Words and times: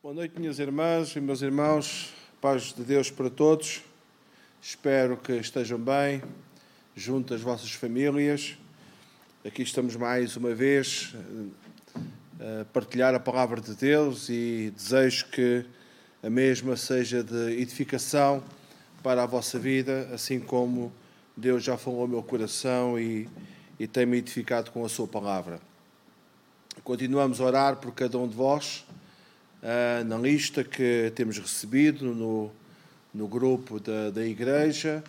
Boa 0.00 0.14
noite, 0.14 0.38
minhas 0.38 0.60
irmãs 0.60 1.16
e 1.16 1.20
meus 1.20 1.42
irmãos. 1.42 2.12
Paz 2.40 2.72
de 2.72 2.84
Deus 2.84 3.10
para 3.10 3.28
todos. 3.28 3.82
Espero 4.62 5.16
que 5.16 5.32
estejam 5.32 5.76
bem, 5.76 6.22
junto 6.94 7.34
às 7.34 7.40
vossas 7.40 7.72
famílias. 7.72 8.56
Aqui 9.44 9.62
estamos 9.62 9.96
mais 9.96 10.36
uma 10.36 10.54
vez 10.54 11.16
eh, 12.38 12.60
a 12.60 12.64
partilhar 12.66 13.12
a 13.12 13.18
palavra 13.18 13.60
de 13.60 13.74
Deus 13.74 14.28
e 14.28 14.72
desejo 14.76 15.26
que 15.30 15.66
a 16.22 16.30
mesma 16.30 16.76
seja 16.76 17.24
de 17.24 17.60
edificação 17.60 18.40
para 19.02 19.24
a 19.24 19.26
vossa 19.26 19.58
vida, 19.58 20.08
assim 20.14 20.38
como 20.38 20.92
Deus 21.36 21.64
já 21.64 21.76
falou 21.76 22.02
ao 22.02 22.08
meu 22.08 22.22
coração 22.22 22.96
e, 22.96 23.28
e 23.80 23.88
tem-me 23.88 24.18
edificado 24.18 24.70
com 24.70 24.84
a 24.84 24.88
sua 24.88 25.08
palavra. 25.08 25.60
Continuamos 26.84 27.40
a 27.40 27.44
orar 27.44 27.76
por 27.78 27.92
cada 27.92 28.16
um 28.16 28.28
de 28.28 28.36
vós 28.36 28.86
uh, 29.62 30.04
na 30.04 30.16
lista 30.16 30.62
que 30.64 31.12
temos 31.14 31.38
recebido 31.38 32.14
no, 32.14 32.50
no 33.12 33.26
grupo 33.26 33.80
da, 33.80 34.10
da 34.10 34.24
Igreja 34.24 35.02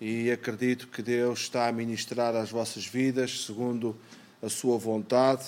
e 0.00 0.30
acredito 0.30 0.88
que 0.88 1.02
Deus 1.02 1.40
está 1.40 1.68
a 1.68 1.72
ministrar 1.72 2.34
às 2.34 2.50
vossas 2.50 2.86
vidas 2.86 3.44
segundo 3.44 3.96
a 4.42 4.48
sua 4.48 4.76
vontade. 4.76 5.44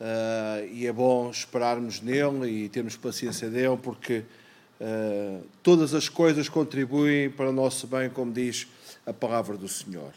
Uh, 0.00 0.66
e 0.72 0.86
é 0.86 0.92
bom 0.92 1.30
esperarmos 1.30 2.00
nele 2.00 2.64
e 2.64 2.68
termos 2.68 2.96
paciência 2.96 3.48
dele, 3.48 3.78
porque 3.82 4.24
uh, 4.80 5.42
todas 5.62 5.94
as 5.94 6.08
coisas 6.08 6.48
contribuem 6.48 7.30
para 7.30 7.48
o 7.48 7.52
nosso 7.52 7.86
bem, 7.86 8.10
como 8.10 8.32
diz 8.32 8.66
a 9.06 9.12
palavra 9.12 9.56
do 9.56 9.68
Senhor. 9.68 10.12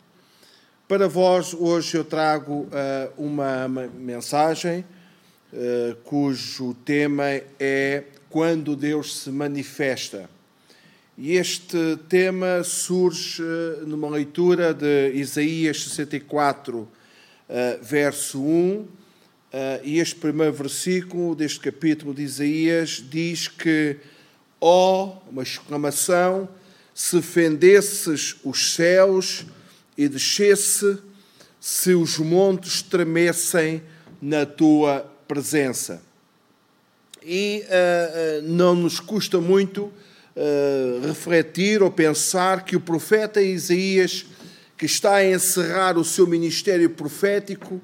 Para 0.88 1.08
vós, 1.08 1.54
hoje 1.54 1.96
eu 1.96 2.04
trago 2.04 2.64
uh, 2.64 2.70
uma 3.16 3.68
mensagem 3.68 4.84
cujo 6.04 6.76
tema 6.86 7.26
é 7.60 8.04
Quando 8.30 8.76
Deus 8.76 9.18
se 9.18 9.32
manifesta. 9.32 10.30
E 11.22 11.36
este 11.36 11.98
tema 12.08 12.64
surge 12.64 13.44
uh, 13.44 13.86
numa 13.86 14.10
leitura 14.10 14.74
de 14.74 15.12
Isaías 15.14 15.84
64, 15.84 16.78
uh, 16.78 16.88
verso 17.82 18.42
1. 18.42 18.88
e 19.84 20.00
este 20.00 20.16
primeiro 20.16 20.54
versículo 20.54 21.36
deste 21.36 21.60
capítulo 21.60 22.14
de 22.14 22.22
Isaías 22.22 23.04
diz 23.10 23.50
que, 23.50 23.98
ó, 24.62 25.08
oh, 25.08 25.30
uma 25.30 25.44
exclamação, 25.44 26.48
se 26.96 27.22
fendesses 27.22 28.38
os 28.42 28.76
céus 28.76 29.46
e 29.98 30.08
descesse, 30.08 31.00
se 31.60 31.94
os 31.96 32.18
montes 32.18 32.82
tremessem 32.82 33.84
na 34.22 34.46
tua 34.46 35.06
presença. 35.30 36.02
E 37.24 37.64
uh, 37.64 37.68
uh, 37.68 38.50
não 38.50 38.74
nos 38.74 39.00
custa 39.00 39.40
muito 39.40 39.84
uh, 39.84 41.06
refletir 41.06 41.84
ou 41.84 41.92
pensar 41.92 42.66
que 42.66 42.76
o 42.76 42.82
profeta 42.82 43.40
Isaías, 43.40 44.26
que 44.76 44.88
está 44.88 45.18
a 45.18 45.26
encerrar 45.26 46.00
o 46.00 46.04
seu 46.04 46.26
ministério 46.26 46.90
profético, 46.90 47.80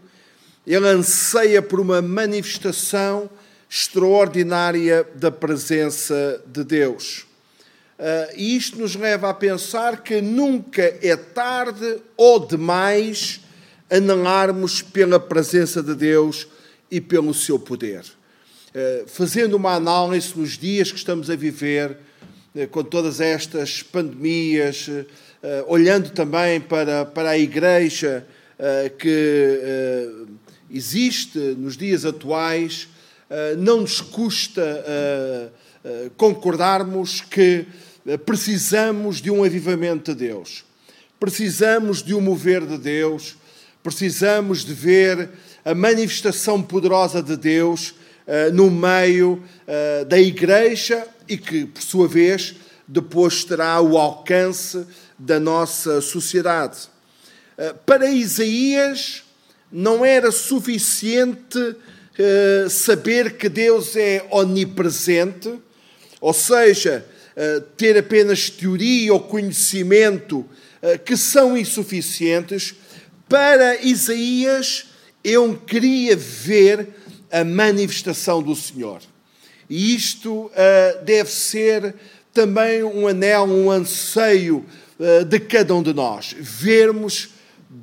ele 0.65 0.87
anseia 0.87 1.61
por 1.61 1.79
uma 1.79 2.01
manifestação 2.01 3.29
extraordinária 3.69 5.07
da 5.13 5.29
presença 5.29 6.41
de 6.47 6.63
Deus. 6.63 7.27
E 8.35 8.55
isto 8.55 8.79
nos 8.79 8.95
leva 8.95 9.29
a 9.29 9.33
pensar 9.33 10.01
que 10.01 10.21
nunca 10.21 10.81
é 11.01 11.15
tarde 11.15 11.99
ou 12.17 12.39
demais 12.47 13.41
anelarmos 13.89 14.81
pela 14.81 15.19
presença 15.19 15.83
de 15.83 15.93
Deus 15.93 16.47
e 16.89 17.01
pelo 17.01 17.33
seu 17.33 17.59
poder. 17.59 18.03
Eh, 18.77 19.05
fazendo 19.07 19.55
uma 19.55 19.73
análise 19.73 20.37
nos 20.37 20.57
dias 20.57 20.91
que 20.91 20.97
estamos 20.97 21.29
a 21.29 21.35
viver, 21.37 21.97
eh, 22.53 22.67
com 22.67 22.83
todas 22.83 23.21
estas 23.21 23.81
pandemias, 23.81 24.89
eh, 24.89 25.63
olhando 25.65 26.09
também 26.09 26.59
para, 26.59 27.05
para 27.05 27.29
a 27.29 27.37
Igreja 27.37 28.27
que 28.97 30.25
existe 30.71 31.37
nos 31.37 31.75
dias 31.75 32.05
atuais, 32.05 32.87
não 33.57 33.81
nos 33.81 33.99
custa 33.99 35.51
concordarmos 36.15 37.19
que 37.19 37.65
precisamos 38.25 39.21
de 39.21 39.29
um 39.29 39.43
avivamento 39.43 40.15
de 40.15 40.27
Deus, 40.27 40.63
precisamos 41.19 42.01
de 42.01 42.15
um 42.15 42.21
mover 42.21 42.65
de 42.65 42.77
Deus, 42.77 43.35
precisamos 43.83 44.63
de 44.63 44.73
ver 44.73 45.29
a 45.65 45.73
manifestação 45.73 46.61
poderosa 46.61 47.23
de 47.23 47.35
Deus 47.35 47.89
uh, 47.89 48.53
no 48.53 48.69
meio 48.69 49.43
uh, 49.67 50.05
da 50.05 50.19
igreja 50.19 51.07
e 51.27 51.35
que, 51.37 51.65
por 51.65 51.81
sua 51.81 52.07
vez, 52.07 52.53
depois 52.87 53.43
terá 53.43 53.81
o 53.81 53.97
alcance 53.97 54.85
da 55.17 55.39
nossa 55.39 56.01
sociedade. 56.01 56.87
Uh, 57.57 57.73
para 57.83 58.11
Isaías, 58.11 59.23
não 59.71 60.05
era 60.05 60.31
suficiente 60.31 61.75
saber 62.69 63.35
que 63.35 63.49
Deus 63.49 63.93
é 63.97 64.25
onipresente, 64.31 65.53
ou 66.21 66.33
seja, 66.33 67.05
ter 67.75 67.97
apenas 67.97 68.49
teoria 68.49 69.11
ou 69.11 69.19
conhecimento 69.19 70.45
que 71.03 71.17
são 71.17 71.57
insuficientes. 71.57 72.73
Para 73.27 73.83
Isaías, 73.83 74.85
eu 75.25 75.57
queria 75.57 76.15
ver 76.15 76.87
a 77.31 77.43
manifestação 77.43 78.43
do 78.43 78.55
Senhor. 78.55 79.01
E 79.67 79.95
isto 79.95 80.45
uh, 80.45 81.03
deve 81.03 81.31
ser 81.31 81.95
também 82.31 82.83
um 82.83 83.07
anel, 83.07 83.45
um 83.45 83.71
anseio 83.71 84.63
uh, 84.99 85.25
de 85.25 85.39
cada 85.39 85.73
um 85.73 85.81
de 85.81 85.93
nós. 85.93 86.35
Vermos 86.39 87.29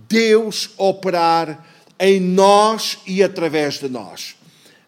Deus 0.09 0.71
operar 0.79 1.67
em 1.99 2.21
nós 2.21 2.99
e 3.09 3.25
através 3.25 3.75
de 3.75 3.89
nós. 3.89 4.37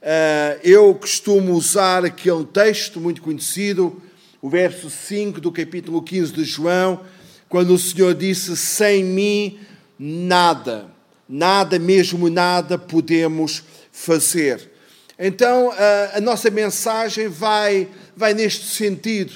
Uh, 0.01 0.61
eu 0.63 0.95
costumo 0.95 1.55
usar 1.55 2.05
aquele 2.05 2.45
texto 2.45 3.01
muito 3.01 3.21
conhecido, 3.21 4.01
o 4.41 4.49
verso 4.49 4.89
5 4.89 5.41
do 5.41 5.51
capítulo 5.51 6.01
15 6.01 6.33
de 6.33 6.45
João, 6.45 7.01
quando 7.49 7.75
o 7.75 7.79
Senhor 7.79 8.15
disse: 8.15 8.57
Sem 8.57 9.03
mim 9.03 9.59
nada 9.99 10.94
nada, 11.29 11.79
mesmo 11.79 12.29
nada, 12.29 12.79
podemos 12.79 13.63
fazer. 13.93 14.71
Então, 15.19 15.71
a, 15.73 16.19
a 16.19 16.21
nossa 16.21 16.51
mensagem 16.51 17.29
vai, 17.29 17.89
vai 18.17 18.35
neste 18.35 18.67
sentido, 18.67 19.33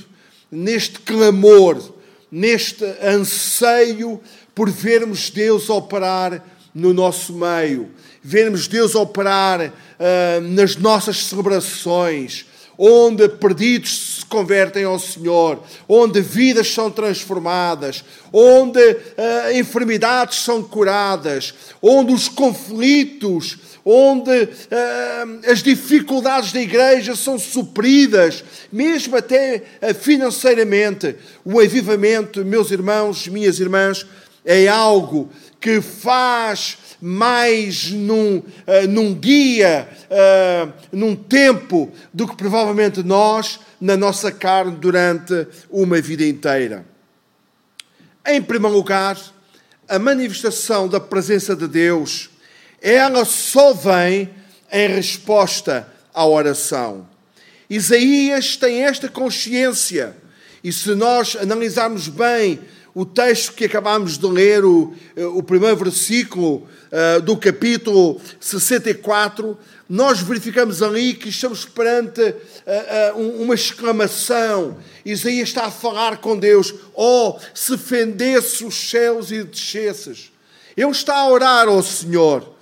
neste 0.50 0.98
clamor, 1.00 1.94
neste 2.30 2.84
anseio 3.02 4.20
por 4.54 4.68
vermos 4.68 5.30
Deus 5.30 5.70
operar 5.70 6.44
no 6.74 6.92
nosso 6.92 7.32
meio, 7.32 7.90
vermos 8.22 8.68
Deus 8.68 8.94
operar 8.94 9.60
uh, 9.68 10.40
nas 10.40 10.76
nossas 10.76 11.24
celebrações, 11.24 12.44
onde 12.78 13.28
perdidos 13.28 14.18
se 14.18 14.26
convertem 14.26 14.84
ao 14.84 15.00
Senhor, 15.00 15.60
onde 15.88 16.20
vidas 16.20 16.72
são 16.72 16.90
transformadas, 16.90 18.04
onde 18.32 18.80
uh, 18.80 19.58
enfermidades 19.58 20.38
são 20.38 20.62
curadas, 20.62 21.52
onde 21.82 22.12
os 22.12 22.28
conflitos, 22.28 23.58
onde 23.84 24.30
uh, 24.30 25.50
as 25.50 25.60
dificuldades 25.60 26.52
da 26.52 26.60
igreja 26.60 27.16
são 27.16 27.36
supridas, 27.36 28.44
mesmo 28.70 29.16
até 29.16 29.64
uh, 29.82 29.94
financeiramente. 29.94 31.16
O 31.44 31.58
avivamento, 31.58 32.44
meus 32.44 32.70
irmãos, 32.70 33.26
minhas 33.26 33.58
irmãs, 33.58 34.06
é 34.44 34.68
algo 34.68 35.28
que 35.60 35.80
faz 35.80 36.78
mais 37.00 37.90
num, 37.90 38.38
uh, 38.38 38.88
num 38.88 39.14
dia, 39.14 39.88
uh, 40.10 40.72
num 40.92 41.16
tempo, 41.16 41.90
do 42.12 42.26
que 42.26 42.36
provavelmente 42.36 43.02
nós, 43.02 43.60
na 43.80 43.96
nossa 43.96 44.30
carne, 44.30 44.76
durante 44.76 45.46
uma 45.70 46.00
vida 46.00 46.24
inteira. 46.24 46.84
Em 48.26 48.42
primeiro 48.42 48.76
lugar, 48.76 49.18
a 49.88 49.98
manifestação 49.98 50.86
da 50.86 51.00
presença 51.00 51.56
de 51.56 51.66
Deus, 51.66 52.30
ela 52.80 53.24
só 53.24 53.72
vem 53.72 54.30
em 54.70 54.88
resposta 54.88 55.88
à 56.12 56.26
oração. 56.26 57.08
Isaías 57.70 58.56
tem 58.56 58.84
esta 58.84 59.08
consciência, 59.08 60.16
e 60.62 60.72
se 60.72 60.94
nós 60.94 61.36
analisarmos 61.36 62.08
bem 62.08 62.60
o 62.98 63.06
texto 63.06 63.52
que 63.52 63.64
acabámos 63.64 64.18
de 64.18 64.26
ler, 64.26 64.64
o, 64.64 64.92
o 65.36 65.40
primeiro 65.40 65.76
versículo 65.76 66.66
uh, 66.90 67.22
do 67.22 67.36
capítulo 67.36 68.20
64, 68.40 69.56
nós 69.88 70.20
verificamos 70.20 70.82
ali 70.82 71.14
que 71.14 71.28
estamos 71.28 71.64
perante 71.64 72.20
uh, 72.20 73.14
uh, 73.14 73.40
uma 73.40 73.54
exclamação. 73.54 74.78
Isaías 75.04 75.50
está 75.50 75.66
a 75.66 75.70
falar 75.70 76.16
com 76.16 76.36
Deus: 76.36 76.74
Oh, 76.92 77.38
se 77.54 77.78
fendesse 77.78 78.64
os 78.64 78.74
céus 78.74 79.30
e 79.30 79.44
descesses. 79.44 80.32
Ele 80.76 80.90
está 80.90 81.18
a 81.18 81.30
orar 81.30 81.68
ao 81.68 81.84
Senhor. 81.84 82.52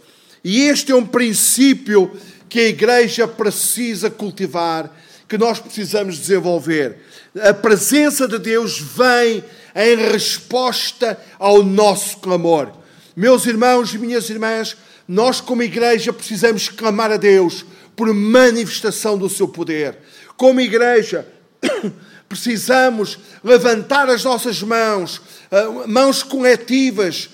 E 0.44 0.64
este 0.64 0.92
é 0.92 0.94
um 0.94 1.06
princípio 1.06 2.14
que 2.46 2.60
a 2.60 2.68
igreja 2.68 3.26
precisa 3.26 4.10
cultivar 4.10 4.94
que 5.26 5.38
nós 5.38 5.58
precisamos 5.58 6.18
desenvolver. 6.18 6.98
A 7.40 7.52
presença 7.52 8.28
de 8.28 8.38
Deus 8.38 8.78
vem 8.78 9.42
em 9.76 9.96
resposta 10.10 11.20
ao 11.38 11.62
nosso 11.62 12.16
clamor. 12.16 12.72
Meus 13.14 13.44
irmãos 13.44 13.92
e 13.92 13.98
minhas 13.98 14.30
irmãs, 14.30 14.76
nós, 15.06 15.40
como 15.40 15.62
igreja, 15.62 16.12
precisamos 16.12 16.70
clamar 16.70 17.12
a 17.12 17.18
Deus 17.18 17.64
por 17.94 18.12
manifestação 18.12 19.18
do 19.18 19.28
seu 19.28 19.46
poder. 19.46 19.98
Como 20.36 20.60
igreja, 20.60 21.26
precisamos 22.28 23.18
levantar 23.44 24.08
as 24.08 24.24
nossas 24.24 24.62
mãos, 24.62 25.20
ah, 25.50 25.86
mãos 25.86 26.22
coletivas, 26.22 27.28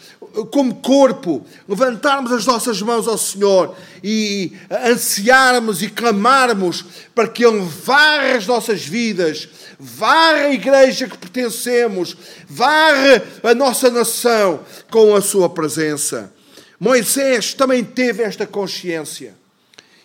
como 0.50 0.76
corpo, 0.76 1.44
levantarmos 1.68 2.32
as 2.32 2.46
nossas 2.46 2.80
mãos 2.80 3.06
ao 3.06 3.18
Senhor 3.18 3.76
e 4.02 4.52
ansiarmos 4.70 5.82
e 5.82 5.88
clamarmos 5.88 6.84
para 7.14 7.28
que 7.28 7.44
Ele 7.44 7.60
varre 7.84 8.32
as 8.32 8.46
nossas 8.46 8.82
vidas, 8.84 9.48
varre 9.78 10.46
a 10.46 10.52
igreja 10.52 11.06
que 11.06 11.18
pertencemos, 11.18 12.16
varre 12.48 13.22
a 13.42 13.54
nossa 13.54 13.90
nação 13.90 14.60
com 14.90 15.14
a 15.14 15.20
Sua 15.20 15.48
presença. 15.50 16.32
Moisés 16.80 17.54
também 17.54 17.84
teve 17.84 18.22
esta 18.22 18.46
consciência. 18.46 19.34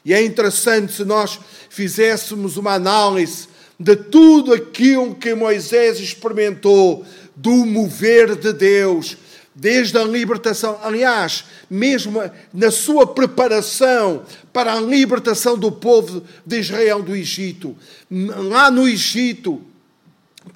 E 0.05 0.13
é 0.13 0.23
interessante 0.23 0.93
se 0.93 1.03
nós 1.03 1.39
fizéssemos 1.69 2.55
uma 2.55 2.73
análise 2.73 3.47
de 3.79 3.95
tudo 3.95 4.53
aquilo 4.53 5.15
que 5.15 5.33
Moisés 5.35 5.99
experimentou 5.99 7.05
do 7.35 7.65
mover 7.65 8.35
de 8.35 8.51
Deus, 8.51 9.17
desde 9.59 9.97
a 9.97 10.03
libertação, 10.03 10.79
aliás, 10.83 11.45
mesmo 11.67 12.21
na 12.53 12.69
sua 12.69 13.07
preparação 13.07 14.21
para 14.53 14.73
a 14.73 14.79
libertação 14.79 15.57
do 15.57 15.71
povo 15.71 16.21
de 16.45 16.59
Israel 16.59 17.01
do 17.01 17.15
Egito. 17.15 17.75
Lá 18.09 18.69
no 18.69 18.87
Egito, 18.87 19.59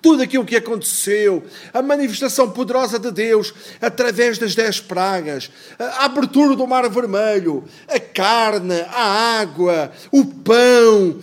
tudo 0.02 0.24
aquilo 0.24 0.46
que 0.46 0.56
aconteceu, 0.56 1.44
a 1.74 1.82
manifestação 1.82 2.50
poderosa 2.50 3.00
de 3.00 3.12
Deus 3.12 3.54
através 3.82 4.38
das 4.38 4.56
dez 4.56 4.80
pragas, 4.80 5.50
a 5.80 6.06
abertura 6.06 6.56
do 6.56 6.68
mar 6.68 6.90
vermelho, 6.90 7.64
a 7.88 8.00
carne, 8.00 8.82
a 8.94 9.40
água, 9.40 9.92
o 10.12 10.26
pão, 10.26 11.20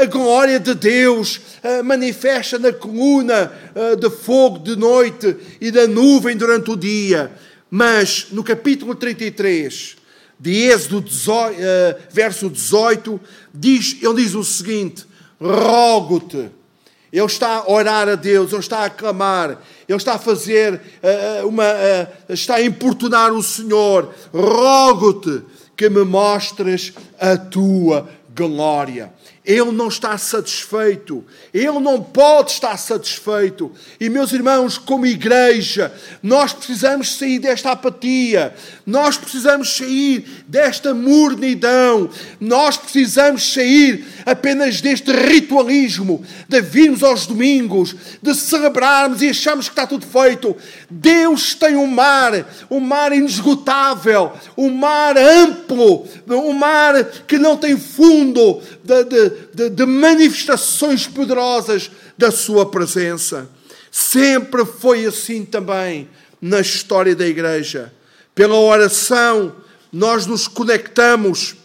a 0.00 0.04
glória 0.06 0.60
de 0.60 0.74
Deus 0.74 1.40
manifesta 1.84 2.58
na 2.58 2.72
coluna 2.72 3.52
de 3.98 4.10
fogo 4.10 4.58
de 4.58 4.76
noite 4.76 5.36
e 5.60 5.70
da 5.70 5.86
nuvem 5.86 6.36
durante 6.36 6.70
o 6.70 6.76
dia. 6.76 7.32
Mas 7.70 8.28
no 8.30 8.44
capítulo 8.44 8.94
33, 8.94 9.96
de 10.38 10.68
Êxodo 10.68 11.00
18, 11.00 11.56
verso 12.10 12.48
18, 12.48 13.20
diz, 13.52 13.96
ele 14.02 14.22
diz 14.22 14.34
o 14.34 14.44
seguinte: 14.44 15.04
Rogo-te 15.40 16.50
ele 17.16 17.26
está 17.26 17.56
a 17.56 17.70
orar 17.70 18.08
a 18.10 18.14
Deus, 18.14 18.52
ele 18.52 18.60
está 18.60 18.84
a 18.84 18.90
clamar, 18.90 19.58
ele 19.88 19.96
está 19.96 20.14
a 20.14 20.18
fazer 20.18 20.74
uh, 20.74 21.48
uma. 21.48 21.64
Uh, 21.64 22.32
está 22.32 22.56
a 22.56 22.62
importunar 22.62 23.32
o 23.32 23.42
Senhor. 23.42 24.12
Rogo-te 24.34 25.42
que 25.74 25.88
me 25.88 26.04
mostres 26.04 26.92
a 27.18 27.36
tua 27.38 28.06
glória. 28.34 29.10
Ele 29.46 29.70
não 29.70 29.86
está 29.86 30.18
satisfeito. 30.18 31.24
Ele 31.54 31.78
não 31.78 32.02
pode 32.02 32.50
estar 32.50 32.76
satisfeito. 32.76 33.70
E, 34.00 34.08
meus 34.08 34.32
irmãos, 34.32 34.76
como 34.76 35.06
igreja, 35.06 35.94
nós 36.20 36.52
precisamos 36.52 37.16
sair 37.16 37.38
desta 37.38 37.70
apatia. 37.70 38.52
Nós 38.84 39.16
precisamos 39.16 39.76
sair 39.76 40.44
desta 40.48 40.92
mornidão. 40.92 42.10
Nós 42.40 42.76
precisamos 42.76 43.52
sair 43.52 44.04
apenas 44.26 44.80
deste 44.80 45.12
ritualismo 45.12 46.24
de 46.48 46.60
virmos 46.60 47.04
aos 47.04 47.26
domingos, 47.26 47.94
de 48.20 48.34
celebrarmos 48.34 49.22
e 49.22 49.28
acharmos 49.28 49.68
que 49.68 49.72
está 49.72 49.86
tudo 49.86 50.04
feito. 50.04 50.56
Deus 50.90 51.54
tem 51.54 51.76
um 51.76 51.86
mar, 51.86 52.32
um 52.68 52.80
mar 52.80 53.12
inesgotável, 53.12 54.32
um 54.56 54.70
mar 54.70 55.16
amplo, 55.16 56.04
um 56.28 56.52
mar 56.52 57.04
que 57.28 57.38
não 57.38 57.56
tem 57.56 57.76
fundo 57.78 58.60
de, 58.86 59.30
de, 59.52 59.70
de, 59.70 59.86
manifestações 59.86 61.06
poderosas 61.06 61.90
da 62.16 62.30
Sua 62.30 62.70
presença. 62.70 63.48
Sempre 63.90 64.64
foi 64.64 65.04
assim 65.04 65.44
também 65.44 66.08
na 66.40 66.60
história 66.60 67.14
da 67.14 67.26
Igreja. 67.26 67.92
Pela 68.34 68.58
oração, 68.58 69.56
nós 69.92 70.26
nos 70.26 70.46
conectamos 70.46 71.56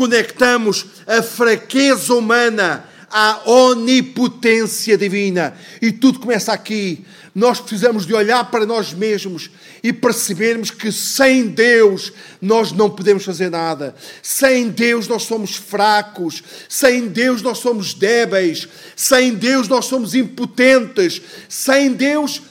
conectamos 0.00 0.86
a 1.06 1.22
fraqueza 1.22 2.14
humana 2.14 2.88
à 3.10 3.42
onipotência 3.44 4.96
divina. 4.96 5.54
E 5.82 5.90
tudo 5.90 6.20
começa 6.20 6.52
aqui. 6.52 7.04
Nós 7.34 7.60
precisamos 7.60 8.06
de 8.06 8.14
olhar 8.14 8.50
para 8.50 8.66
nós 8.66 8.92
mesmos 8.92 9.50
e 9.82 9.92
percebermos 9.92 10.70
que 10.70 10.90
sem 10.90 11.48
Deus 11.48 12.12
nós 12.40 12.72
não 12.72 12.90
podemos 12.90 13.24
fazer 13.24 13.50
nada. 13.50 13.94
Sem 14.22 14.68
Deus 14.68 15.06
nós 15.06 15.22
somos 15.22 15.54
fracos. 15.54 16.42
Sem 16.68 17.08
Deus 17.08 17.40
nós 17.42 17.58
somos 17.58 17.94
débeis. 17.94 18.68
Sem 18.96 19.34
Deus 19.34 19.68
nós 19.68 19.86
somos 19.86 20.14
impotentes. 20.14 21.22
Sem 21.48 21.92
Deus 21.92 22.42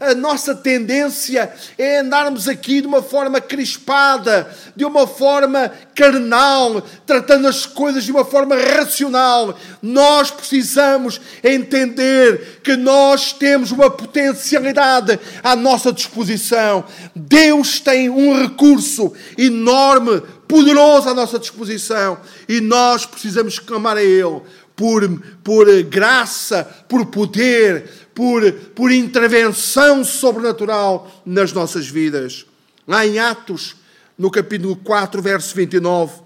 a 0.00 0.14
nossa 0.14 0.54
tendência 0.54 1.52
é 1.78 1.98
andarmos 1.98 2.48
aqui 2.48 2.80
de 2.80 2.86
uma 2.86 3.02
forma 3.02 3.40
crispada, 3.40 4.50
de 4.74 4.84
uma 4.84 5.06
forma 5.06 5.70
carnal, 5.94 6.82
tratando 7.06 7.46
as 7.46 7.66
coisas 7.66 8.04
de 8.04 8.10
uma 8.10 8.24
forma 8.24 8.56
racional. 8.56 9.56
Nós 9.82 10.30
precisamos 10.30 11.20
entender 11.42 12.60
que 12.62 12.76
nós 12.76 13.32
temos 13.32 13.70
uma 13.70 13.90
potencialidade 13.90 15.18
à 15.42 15.54
nossa 15.54 15.92
disposição. 15.92 16.84
Deus 17.14 17.80
tem 17.80 18.08
um 18.08 18.40
recurso 18.40 19.12
enorme, 19.36 20.22
poderoso 20.48 21.08
à 21.08 21.14
nossa 21.14 21.38
disposição 21.38 22.18
e 22.48 22.60
nós 22.60 23.06
precisamos 23.06 23.58
clamar 23.58 23.96
a 23.96 24.02
Ele 24.02 24.42
por, 24.76 25.22
por 25.42 25.82
graça, 25.84 26.64
por 26.88 27.06
poder, 27.06 27.88
por, 28.14 28.50
por 28.74 28.92
intervenção 28.92 30.04
sobrenatural 30.04 31.22
nas 31.26 31.52
nossas 31.52 31.88
vidas. 31.88 32.46
Lá 32.86 33.06
em 33.06 33.18
Atos, 33.18 33.76
no 34.16 34.30
capítulo 34.30 34.76
4, 34.76 35.20
verso 35.20 35.54
29, 35.54 36.22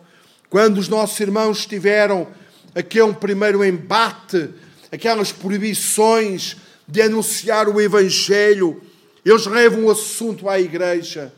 quando 0.50 0.79
os 0.79 0.88
nossos 0.88 1.19
irmãos 1.20 1.67
tiveram 1.67 2.29
aquele 2.75 3.14
primeiro 3.14 3.64
embate, 3.64 4.50
aquelas 4.92 5.33
proibições 5.33 6.57
de 6.87 7.02
anunciar 7.02 7.68
o 7.68 7.80
Evangelho, 7.80 8.83
eles 9.25 9.47
levam 9.47 9.85
o 9.85 9.90
assunto 9.90 10.49
à 10.49 10.61
igreja. 10.61 11.33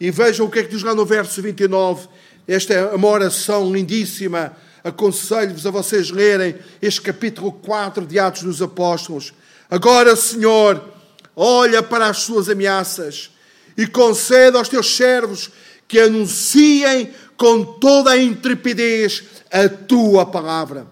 E 0.00 0.10
vejam 0.10 0.46
o 0.46 0.50
que 0.50 0.60
é 0.60 0.62
que 0.64 0.70
diz 0.70 0.82
lá 0.82 0.94
no 0.94 1.06
verso 1.06 1.40
29. 1.40 2.08
Esta 2.46 2.74
é 2.74 2.84
uma 2.86 3.08
oração 3.08 3.72
lindíssima. 3.72 4.56
Aconselho-vos 4.82 5.66
a 5.66 5.70
vocês 5.70 6.10
lerem 6.10 6.56
este 6.80 7.00
capítulo 7.00 7.52
4 7.52 8.04
de 8.04 8.18
Atos 8.18 8.42
dos 8.42 8.60
Apóstolos. 8.60 9.32
Agora, 9.72 10.14
Senhor, 10.14 10.84
olha 11.34 11.82
para 11.82 12.08
as 12.08 12.18
suas 12.18 12.46
ameaças 12.46 13.30
e 13.74 13.86
concede 13.86 14.54
aos 14.54 14.68
teus 14.68 14.94
servos 14.94 15.50
que 15.88 15.98
anunciem 15.98 17.10
com 17.38 17.64
toda 17.64 18.10
a 18.10 18.22
intrepidez 18.22 19.24
a 19.50 19.70
tua 19.70 20.26
palavra. 20.26 20.86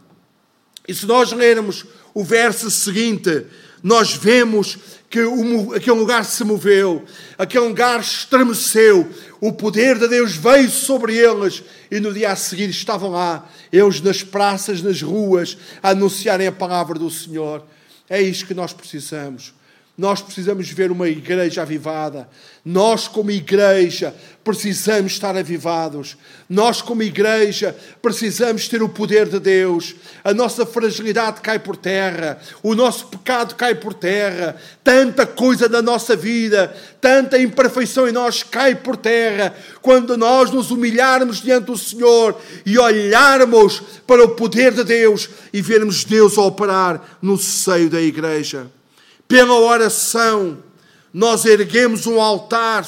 E 0.88 0.94
se 0.94 1.04
nós 1.04 1.30
lermos 1.30 1.84
o 2.14 2.24
verso 2.24 2.70
seguinte, 2.70 3.44
nós 3.82 4.14
vemos 4.14 4.78
que 5.10 5.20
o, 5.20 5.74
aquele 5.74 5.98
lugar 5.98 6.24
se 6.24 6.42
moveu, 6.42 7.04
aquele 7.36 7.66
lugar 7.66 8.00
estremeceu, 8.00 9.06
o 9.42 9.52
poder 9.52 9.98
de 9.98 10.08
Deus 10.08 10.34
veio 10.36 10.70
sobre 10.70 11.14
eles 11.18 11.62
e 11.90 12.00
no 12.00 12.14
dia 12.14 12.32
a 12.32 12.36
seguir 12.36 12.70
estavam 12.70 13.10
lá, 13.10 13.46
eles 13.70 14.00
nas 14.00 14.22
praças, 14.22 14.80
nas 14.80 15.02
ruas, 15.02 15.58
a 15.82 15.90
anunciarem 15.90 16.46
a 16.46 16.52
palavra 16.52 16.98
do 16.98 17.10
Senhor. 17.10 17.62
É 18.10 18.20
isto 18.20 18.44
que 18.44 18.54
nós 18.54 18.72
precisamos. 18.72 19.54
Nós 20.00 20.22
precisamos 20.22 20.66
ver 20.70 20.90
uma 20.90 21.10
igreja 21.10 21.60
avivada. 21.60 22.26
Nós, 22.64 23.06
como 23.06 23.30
igreja, 23.30 24.14
precisamos 24.42 25.12
estar 25.12 25.36
avivados. 25.36 26.16
Nós, 26.48 26.80
como 26.80 27.02
igreja, 27.02 27.76
precisamos 28.00 28.66
ter 28.66 28.82
o 28.82 28.88
poder 28.88 29.28
de 29.28 29.38
Deus. 29.38 29.94
A 30.24 30.32
nossa 30.32 30.64
fragilidade 30.64 31.42
cai 31.42 31.58
por 31.58 31.76
terra. 31.76 32.40
O 32.62 32.74
nosso 32.74 33.08
pecado 33.08 33.54
cai 33.56 33.74
por 33.74 33.92
terra. 33.92 34.56
Tanta 34.82 35.26
coisa 35.26 35.68
da 35.68 35.82
nossa 35.82 36.16
vida, 36.16 36.74
tanta 36.98 37.38
imperfeição 37.38 38.08
em 38.08 38.12
nós 38.12 38.42
cai 38.42 38.74
por 38.74 38.96
terra. 38.96 39.54
Quando 39.82 40.16
nós 40.16 40.50
nos 40.50 40.70
humilharmos 40.70 41.42
diante 41.42 41.66
do 41.66 41.76
Senhor 41.76 42.40
e 42.64 42.78
olharmos 42.78 43.82
para 44.06 44.24
o 44.24 44.30
poder 44.30 44.72
de 44.72 44.82
Deus 44.82 45.28
e 45.52 45.60
vermos 45.60 46.04
Deus 46.04 46.38
operar 46.38 47.18
no 47.20 47.36
seio 47.36 47.90
da 47.90 48.00
igreja. 48.00 48.79
Pela 49.30 49.54
oração, 49.60 50.58
nós 51.14 51.44
erguemos 51.44 52.04
um 52.04 52.20
altar 52.20 52.84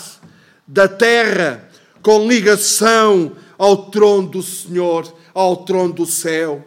da 0.67 0.89
terra 0.89 1.69
com 2.03 2.27
ligação 2.27 3.37
ao 3.57 3.89
trono 3.93 4.27
do 4.27 4.43
Senhor, 4.43 5.07
ao 5.33 5.59
trono 5.59 5.93
do 5.93 6.05
céu. 6.05 6.67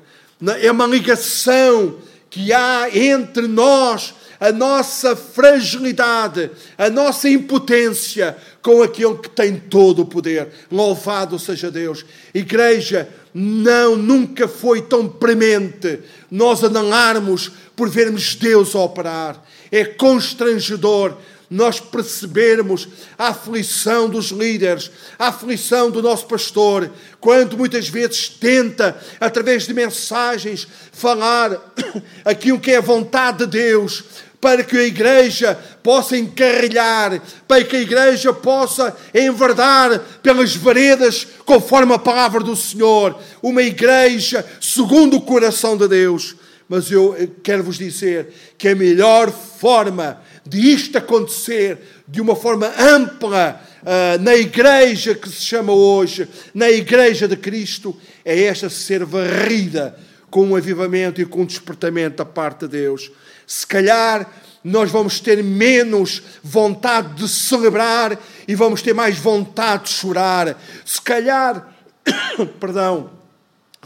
é 0.61 0.71
uma 0.71 0.87
ligação 0.87 1.95
que 2.29 2.53
há 2.53 2.87
entre 2.93 3.49
nós, 3.49 4.13
a 4.39 4.49
nossa 4.53 5.13
fragilidade, 5.13 6.51
a 6.77 6.89
nossa 6.89 7.27
impotência 7.27 8.37
com 8.61 8.81
aquele 8.81 9.15
que 9.15 9.29
tem 9.29 9.59
todo 9.59 10.03
o 10.03 10.05
poder. 10.05 10.47
Louvado 10.71 11.37
seja 11.37 11.69
Deus. 11.69 12.05
Igreja, 12.33 13.09
não, 13.33 13.97
nunca 13.97 14.47
foi 14.47 14.83
tão 14.83 15.05
premente 15.09 15.99
nós 16.31 16.63
andarmos 16.63 17.51
por 17.75 17.89
vermos 17.89 18.35
Deus 18.35 18.73
operar. 18.73 19.43
É 19.71 19.85
constrangedor 19.85 21.17
nós 21.49 21.79
percebermos 21.79 22.87
a 23.17 23.29
aflição 23.29 24.09
dos 24.09 24.31
líderes, 24.31 24.89
a 25.17 25.27
aflição 25.27 25.91
do 25.91 26.01
nosso 26.01 26.25
pastor, 26.25 26.91
quando 27.19 27.57
muitas 27.57 27.87
vezes 27.87 28.29
tenta, 28.29 28.97
através 29.19 29.65
de 29.65 29.73
mensagens, 29.73 30.67
falar 30.91 31.73
aquilo 32.25 32.59
que 32.59 32.71
é 32.71 32.77
a 32.77 32.81
vontade 32.81 33.39
de 33.39 33.47
Deus, 33.47 34.03
para 34.41 34.63
que 34.63 34.77
a 34.77 34.83
igreja 34.83 35.57
possa 35.81 36.17
encarrilhar, 36.17 37.21
para 37.47 37.63
que 37.63 37.77
a 37.77 37.81
igreja 37.81 38.33
possa 38.33 38.95
enverdar 39.13 39.99
pelas 40.21 40.55
veredas 40.55 41.25
conforme 41.45 41.93
a 41.93 41.99
palavra 41.99 42.41
do 42.41 42.55
Senhor, 42.55 43.17
uma 43.41 43.63
igreja 43.63 44.45
segundo 44.61 45.17
o 45.17 45.21
coração 45.21 45.77
de 45.77 45.87
Deus. 45.87 46.35
Mas 46.67 46.91
eu 46.91 47.15
quero 47.43 47.63
vos 47.63 47.77
dizer 47.77 48.27
que 48.57 48.69
a 48.69 48.75
melhor 48.75 49.31
forma 49.31 50.21
de 50.45 50.59
isto 50.59 50.97
acontecer 50.97 51.77
de 52.07 52.19
uma 52.19 52.35
forma 52.35 52.71
ampla 52.79 53.61
uh, 53.81 54.21
na 54.21 54.35
igreja 54.35 55.13
que 55.13 55.29
se 55.29 55.41
chama 55.43 55.73
hoje, 55.73 56.27
na 56.53 56.69
igreja 56.69 57.27
de 57.27 57.35
Cristo, 57.35 57.95
é 58.23 58.43
esta 58.43 58.69
ser 58.69 59.05
varrida 59.05 59.95
com 60.29 60.45
um 60.47 60.55
avivamento 60.55 61.21
e 61.21 61.25
com 61.25 61.41
um 61.41 61.45
despertamento 61.45 62.17
da 62.17 62.25
parte 62.25 62.61
de 62.61 62.79
Deus. 62.79 63.11
Se 63.45 63.65
calhar 63.65 64.29
nós 64.65 64.89
vamos 64.89 65.19
ter 65.19 65.43
menos 65.43 66.23
vontade 66.43 67.13
de 67.13 67.29
celebrar 67.29 68.19
e 68.47 68.55
vamos 68.55 68.81
ter 68.81 68.93
mais 68.93 69.15
vontade 69.15 69.83
de 69.83 69.89
chorar. 69.91 70.59
Se 70.83 70.99
calhar, 70.99 71.71
perdão, 72.59 73.11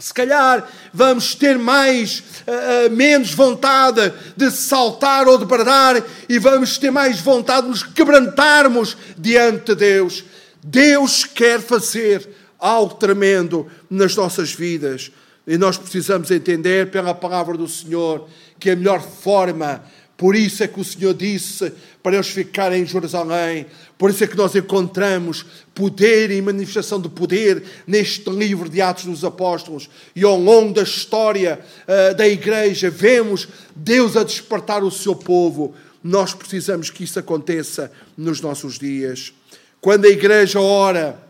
se 0.00 0.14
calhar 0.14 0.66
vamos 0.92 1.34
ter 1.34 1.58
mais, 1.58 2.20
uh, 2.46 2.86
uh, 2.86 2.90
menos 2.90 3.32
vontade 3.32 4.12
de 4.36 4.50
saltar 4.50 5.28
ou 5.28 5.38
de 5.38 5.44
bradar 5.44 6.02
e 6.28 6.38
vamos 6.38 6.78
ter 6.78 6.90
mais 6.90 7.20
vontade 7.20 7.62
de 7.62 7.68
nos 7.68 7.82
quebrantarmos 7.82 8.96
diante 9.16 9.66
de 9.66 9.74
Deus. 9.74 10.24
Deus 10.62 11.24
quer 11.24 11.60
fazer 11.60 12.28
algo 12.58 12.94
tremendo 12.94 13.66
nas 13.88 14.16
nossas 14.16 14.52
vidas 14.52 15.12
e 15.46 15.56
nós 15.56 15.76
precisamos 15.76 16.30
entender 16.30 16.90
pela 16.90 17.14
palavra 17.14 17.56
do 17.56 17.68
Senhor 17.68 18.28
que 18.58 18.70
a 18.70 18.76
melhor 18.76 19.00
forma 19.00 19.82
por 20.20 20.36
isso 20.36 20.62
é 20.62 20.68
que 20.68 20.78
o 20.78 20.84
Senhor 20.84 21.14
disse 21.14 21.72
para 22.02 22.14
eles 22.14 22.28
ficarem 22.28 22.82
em 22.82 22.86
Jerusalém. 22.86 23.66
Por 23.98 24.10
isso 24.10 24.24
é 24.24 24.26
que 24.26 24.36
nós 24.36 24.54
encontramos 24.54 25.44
poder 25.74 26.30
e 26.30 26.40
manifestação 26.40 27.00
de 27.00 27.08
poder 27.08 27.62
neste 27.86 28.28
livro 28.30 28.68
de 28.68 28.80
Atos 28.80 29.04
dos 29.04 29.24
Apóstolos. 29.24 29.90
E 30.16 30.24
ao 30.24 30.38
longo 30.38 30.72
da 30.72 30.82
história 30.82 31.60
uh, 31.86 32.14
da 32.14 32.26
igreja, 32.26 32.90
vemos 32.90 33.48
Deus 33.76 34.16
a 34.16 34.24
despertar 34.24 34.82
o 34.82 34.90
seu 34.90 35.14
povo. 35.14 35.74
Nós 36.02 36.32
precisamos 36.32 36.88
que 36.88 37.04
isso 37.04 37.18
aconteça 37.18 37.92
nos 38.16 38.40
nossos 38.40 38.78
dias. 38.78 39.32
Quando 39.80 40.06
a 40.06 40.10
igreja 40.10 40.60
ora, 40.60 41.20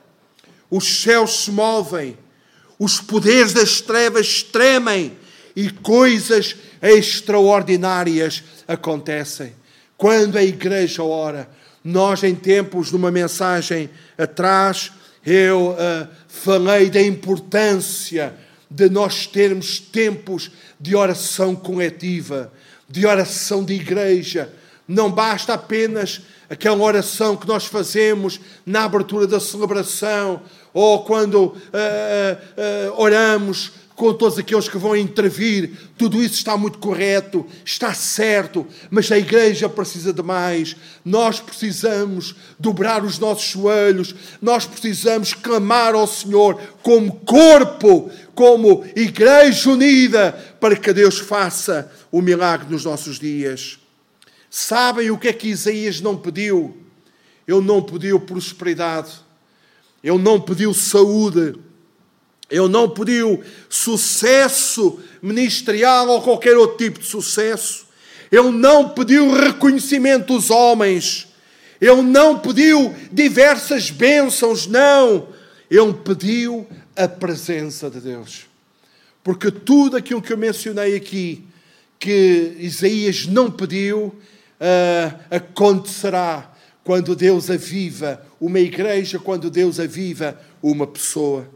os 0.71 1.03
céus 1.03 1.45
se 1.45 1.51
movem, 1.51 2.17
os 2.79 3.01
poderes 3.01 3.53
das 3.53 3.81
trevas 3.81 4.43
tremem 4.43 5.13
e 5.57 5.69
coisas 5.71 6.57
extraordinárias 6.81 8.43
acontecem. 8.67 9.60
Quando 10.01 10.39
a 10.39 10.43
igreja 10.43 11.05
ora, 11.05 11.47
nós 11.85 12.25
em 12.25 12.35
tempos, 12.35 12.91
numa 12.91 13.11
mensagem 13.11 13.91
atrás, 14.17 14.91
eu 15.27 15.73
uh, 15.73 16.09
falei 16.27 16.89
da 16.89 17.03
importância 17.03 18.35
de 18.71 18.89
nós 18.89 19.27
termos 19.27 19.79
tempos 19.79 20.53
de 20.81 20.97
oração 20.97 21.55
coletiva, 21.55 22.51
de 22.89 23.05
oração 23.07 23.63
de 23.63 23.75
igreja. 23.75 24.51
Não 24.89 25.13
basta 25.13 25.53
apenas 25.53 26.23
aquela 26.49 26.83
oração 26.83 27.37
que 27.37 27.47
nós 27.47 27.67
fazemos 27.67 28.41
na 28.65 28.85
abertura 28.85 29.27
da 29.27 29.39
celebração 29.39 30.41
ou 30.73 31.05
quando 31.05 31.45
uh, 31.45 31.53
uh, 31.53 32.95
oramos 32.97 33.73
com 34.01 34.15
todos 34.15 34.39
aqueles 34.39 34.67
que 34.67 34.79
vão 34.79 34.97
intervir, 34.97 35.73
tudo 35.99 36.23
isso 36.23 36.37
está 36.37 36.57
muito 36.57 36.79
correto, 36.79 37.45
está 37.63 37.93
certo, 37.93 38.67
mas 38.89 39.13
a 39.13 39.19
igreja 39.19 39.69
precisa 39.69 40.11
de 40.11 40.23
mais. 40.23 40.75
Nós 41.05 41.39
precisamos 41.39 42.35
dobrar 42.59 43.05
os 43.05 43.19
nossos 43.19 43.45
joelhos, 43.45 44.15
nós 44.41 44.65
precisamos 44.65 45.35
clamar 45.35 45.95
ao 45.95 46.07
Senhor 46.07 46.59
como 46.83 47.13
corpo, 47.13 48.11
como 48.35 48.87
igreja 48.97 49.69
unida, 49.69 50.33
para 50.59 50.77
que 50.77 50.95
Deus 50.95 51.19
faça 51.19 51.93
o 52.11 52.23
milagre 52.23 52.69
nos 52.71 52.87
nossos 52.87 53.19
dias. 53.19 53.79
Sabem 54.49 55.11
o 55.11 55.19
que 55.19 55.29
é 55.29 55.33
que 55.35 55.49
Isaías 55.49 56.01
não 56.01 56.17
pediu? 56.17 56.75
Ele 57.47 57.61
não 57.61 57.83
pediu 57.83 58.19
prosperidade, 58.19 59.13
ele 60.03 60.17
não 60.17 60.41
pediu 60.41 60.73
saúde 60.73 61.55
ele 62.51 62.69
não 62.69 62.89
pediu 62.89 63.43
sucesso 63.69 64.99
ministerial 65.23 66.09
ou 66.09 66.21
qualquer 66.21 66.57
outro 66.57 66.79
tipo 66.79 66.99
de 66.99 67.07
sucesso. 67.07 67.87
Ele 68.31 68.51
não 68.51 68.89
pediu 68.89 69.33
reconhecimento 69.33 70.35
dos 70.35 70.51
homens. 70.51 71.29
Ele 71.81 72.03
não 72.03 72.39
pediu 72.39 72.95
diversas 73.13 73.91
bênçãos, 73.91 74.67
não. 74.67 75.29
Ele 75.71 75.93
pediu 75.95 76.67
a 76.97 77.07
presença 77.07 77.89
de 77.89 78.01
Deus. 78.01 78.47
Porque 79.23 79.51
tudo 79.51 79.97
aquilo 79.97 80.21
que 80.21 80.33
eu 80.33 80.39
mencionei 80.39 80.97
aqui, 80.97 81.45
que 81.99 82.57
Isaías 82.59 83.27
não 83.27 83.51
pediu, 83.51 84.07
uh, 84.61 85.21
acontecerá 85.31 86.53
quando 86.83 87.15
Deus 87.15 87.51
aviva 87.51 88.21
uma 88.41 88.59
igreja, 88.59 89.19
quando 89.19 89.51
Deus 89.51 89.79
aviva 89.79 90.41
uma 90.63 90.87
pessoa 90.87 91.49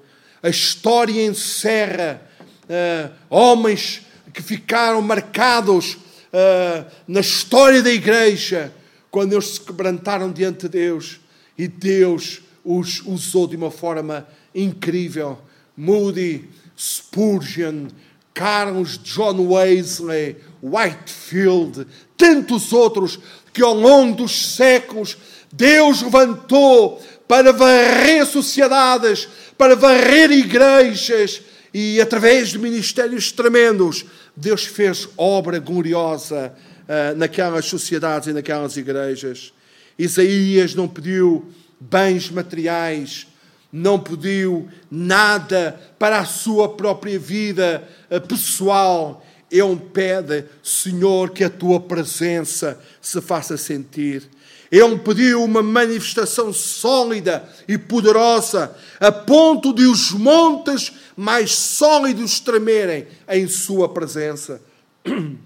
a 0.45 0.51
história 0.51 1.25
encerra 1.25 2.21
uh, 2.65 3.11
homens 3.31 4.03
que 4.31 4.43
ficaram 4.43 5.01
marcados 5.01 5.95
uh, 5.95 6.85
na 7.09 7.21
história 7.21 7.83
da 7.83 7.91
igreja 7.91 8.71
quando 9.11 9.33
eles 9.33 9.55
se 9.55 9.61
quebrantaram 9.63 10.31
diante 10.31 10.65
de 10.65 10.69
Deus 10.69 11.19
e 11.57 11.67
Deus 11.67 12.43
os 12.63 13.01
usou 13.07 13.47
de 13.47 13.57
uma 13.57 13.71
forma 13.71 14.29
incrível. 14.55 15.39
Moody, 15.75 16.47
Spurgeon, 16.79 17.87
Carlos 18.35 18.99
John 18.99 19.51
Wesley, 19.51 20.37
Whitefield, 20.63 21.87
tantos 22.19 22.71
outros 22.71 23.19
que 23.51 23.63
ao 23.63 23.73
longo 23.73 24.17
dos 24.17 24.55
séculos 24.55 25.17
Deus 25.51 26.03
levantou 26.03 27.01
para 27.27 27.53
varrer 27.53 28.27
sociedades, 28.27 29.29
para 29.57 29.75
varrer 29.75 30.31
igrejas 30.31 31.43
e 31.73 32.01
através 32.01 32.51
de 32.51 32.59
ministérios 32.59 33.33
tremendos, 33.33 34.05
Deus 34.37 34.65
fez 34.65 35.09
obra 35.17 35.59
gloriosa 35.59 36.55
uh, 36.83 37.17
naquelas 37.17 37.65
sociedades 37.65 38.29
e 38.29 38.33
naquelas 38.33 38.77
igrejas. 38.77 39.53
Isaías 39.99 40.75
não 40.75 40.87
pediu 40.87 41.51
bens 41.81 42.31
materiais, 42.31 43.27
não 43.73 43.99
pediu 43.99 44.69
nada 44.89 45.81
para 45.99 46.21
a 46.21 46.25
sua 46.25 46.77
própria 46.77 47.19
vida 47.19 47.83
uh, 48.09 48.21
pessoal. 48.21 49.27
Ele 49.51 49.77
pede, 49.93 50.45
Senhor, 50.63 51.31
que 51.31 51.43
a 51.43 51.51
tua 51.51 51.81
presença 51.81 52.81
se 53.01 53.21
faça 53.21 53.57
sentir. 53.57 54.29
Ele 54.75 54.99
pediu 54.99 55.45
uma 55.45 55.63
manifestação 55.63 56.53
sólida 56.53 57.49
e 57.69 57.79
poderosa, 57.79 58.77
a 58.99 59.13
ponto 59.13 59.73
de 59.73 59.85
os 59.85 60.11
montes 60.11 60.93
mais 61.17 61.53
sólidos 61.55 62.41
tremerem 62.41 63.07
em 63.29 63.47
Sua 63.47 63.89
presença. 63.89 64.61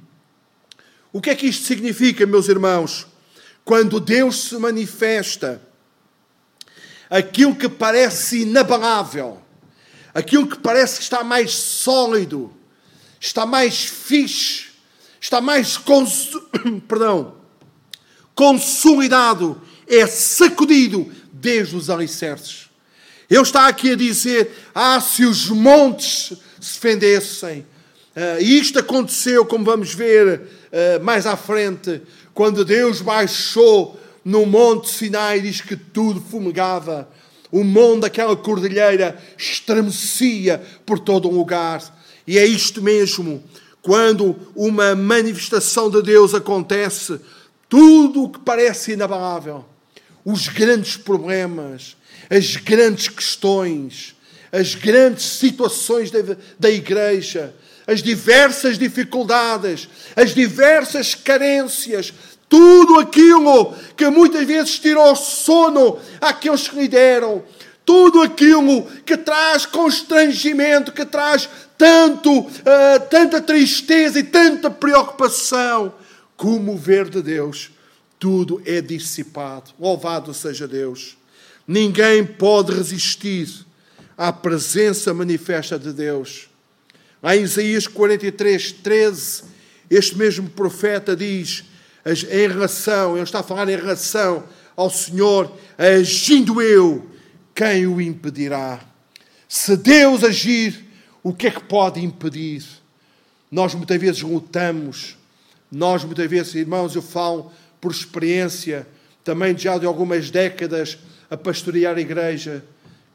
O 1.10 1.22
que 1.22 1.30
é 1.30 1.34
que 1.34 1.46
isto 1.46 1.64
significa, 1.64 2.26
meus 2.26 2.48
irmãos? 2.48 3.06
Quando 3.64 3.98
Deus 3.98 4.44
se 4.44 4.58
manifesta, 4.58 5.60
aquilo 7.08 7.56
que 7.56 7.66
parece 7.66 8.42
inabalável, 8.42 9.40
aquilo 10.12 10.46
que 10.46 10.58
parece 10.58 10.98
que 10.98 11.02
está 11.02 11.24
mais 11.24 11.52
sólido, 11.52 12.52
está 13.18 13.46
mais 13.46 13.86
fixe, 13.86 14.66
está 15.18 15.40
mais. 15.40 15.78
Cons... 15.78 16.30
Perdão 16.86 17.37
consolidado, 18.38 19.60
é 19.88 20.06
sacudido 20.06 21.10
desde 21.32 21.74
os 21.74 21.90
alicerces. 21.90 22.68
Ele 23.28 23.42
está 23.42 23.66
aqui 23.66 23.90
a 23.90 23.96
dizer: 23.96 24.52
ah, 24.72 25.00
se 25.00 25.24
os 25.24 25.48
montes 25.48 26.34
se 26.60 26.78
fendessem, 26.78 27.66
Uh, 28.18 28.42
isto 28.42 28.80
aconteceu, 28.80 29.46
como 29.46 29.64
vamos 29.64 29.94
ver 29.94 30.40
uh, 30.40 31.04
mais 31.04 31.24
à 31.24 31.36
frente, 31.36 32.02
quando 32.34 32.64
Deus 32.64 33.00
baixou 33.00 33.96
no 34.24 34.44
Monte 34.44 34.90
Sinai, 34.90 35.40
diz 35.40 35.60
que 35.60 35.76
tudo 35.76 36.20
fumegava. 36.20 37.08
O 37.52 37.62
monte 37.62 38.00
daquela 38.00 38.34
cordilheira 38.34 39.16
estremecia 39.36 40.60
por 40.84 40.98
todo 40.98 41.28
um 41.28 41.32
lugar. 41.32 41.80
E 42.26 42.36
é 42.38 42.44
isto 42.44 42.82
mesmo. 42.82 43.40
Quando 43.80 44.34
uma 44.56 44.96
manifestação 44.96 45.88
de 45.88 46.02
Deus 46.02 46.34
acontece, 46.34 47.20
tudo 47.68 48.24
o 48.24 48.30
que 48.30 48.38
parece 48.40 48.92
inabalável, 48.92 49.64
os 50.24 50.48
grandes 50.48 50.96
problemas, 50.96 51.96
as 52.30 52.56
grandes 52.56 53.08
questões, 53.08 54.16
as 54.50 54.74
grandes 54.74 55.24
situações 55.24 56.10
da, 56.10 56.20
da 56.58 56.70
igreja, 56.70 57.54
as 57.86 58.02
diversas 58.02 58.78
dificuldades, 58.78 59.88
as 60.14 60.34
diversas 60.34 61.14
carências, 61.14 62.12
tudo 62.48 62.98
aquilo 62.98 63.74
que 63.96 64.08
muitas 64.08 64.46
vezes 64.46 64.78
tirou 64.78 65.14
sono 65.14 65.98
àqueles 66.20 66.68
que 66.68 66.76
lhe 66.76 66.88
deram, 66.88 67.42
tudo 67.84 68.20
aquilo 68.20 68.82
que 69.06 69.16
traz 69.16 69.64
constrangimento, 69.64 70.92
que 70.92 71.06
traz 71.06 71.48
tanto, 71.76 72.40
uh, 72.40 72.46
tanta 73.08 73.40
tristeza 73.40 74.18
e 74.18 74.22
tanta 74.22 74.70
preocupação, 74.70 75.94
como 76.38 76.76
ver 76.76 77.10
de 77.10 77.20
Deus, 77.20 77.72
tudo 78.16 78.62
é 78.64 78.80
dissipado. 78.80 79.72
Louvado 79.78 80.32
seja 80.32 80.68
Deus. 80.68 81.18
Ninguém 81.66 82.24
pode 82.24 82.72
resistir 82.72 83.66
à 84.16 84.32
presença 84.32 85.12
manifesta 85.12 85.76
de 85.76 85.92
Deus. 85.92 86.48
Em 87.24 87.42
Isaías 87.42 87.88
43, 87.88 88.70
13, 88.72 89.42
este 89.90 90.16
mesmo 90.16 90.48
profeta 90.48 91.16
diz, 91.16 91.64
em 92.06 92.48
relação, 92.48 93.16
ele 93.16 93.24
está 93.24 93.40
a 93.40 93.42
falar 93.42 93.68
em 93.68 93.76
relação 93.76 94.44
ao 94.76 94.88
Senhor, 94.88 95.52
agindo 95.76 96.62
eu, 96.62 97.10
quem 97.52 97.84
o 97.88 98.00
impedirá? 98.00 98.80
Se 99.48 99.76
Deus 99.76 100.22
agir, 100.22 100.86
o 101.20 101.34
que 101.34 101.48
é 101.48 101.50
que 101.50 101.64
pode 101.64 101.98
impedir? 101.98 102.64
Nós 103.50 103.74
muitas 103.74 104.00
vezes 104.00 104.22
lutamos, 104.22 105.17
nós 105.70 106.04
muitas 106.04 106.28
vezes, 106.28 106.54
irmãos, 106.54 106.94
eu 106.94 107.02
falo 107.02 107.52
por 107.80 107.92
experiência, 107.92 108.86
também 109.22 109.56
já 109.56 109.76
de 109.78 109.86
algumas 109.86 110.30
décadas 110.30 110.98
a 111.30 111.36
pastorear 111.36 111.96
a 111.96 112.00
igreja, 112.00 112.64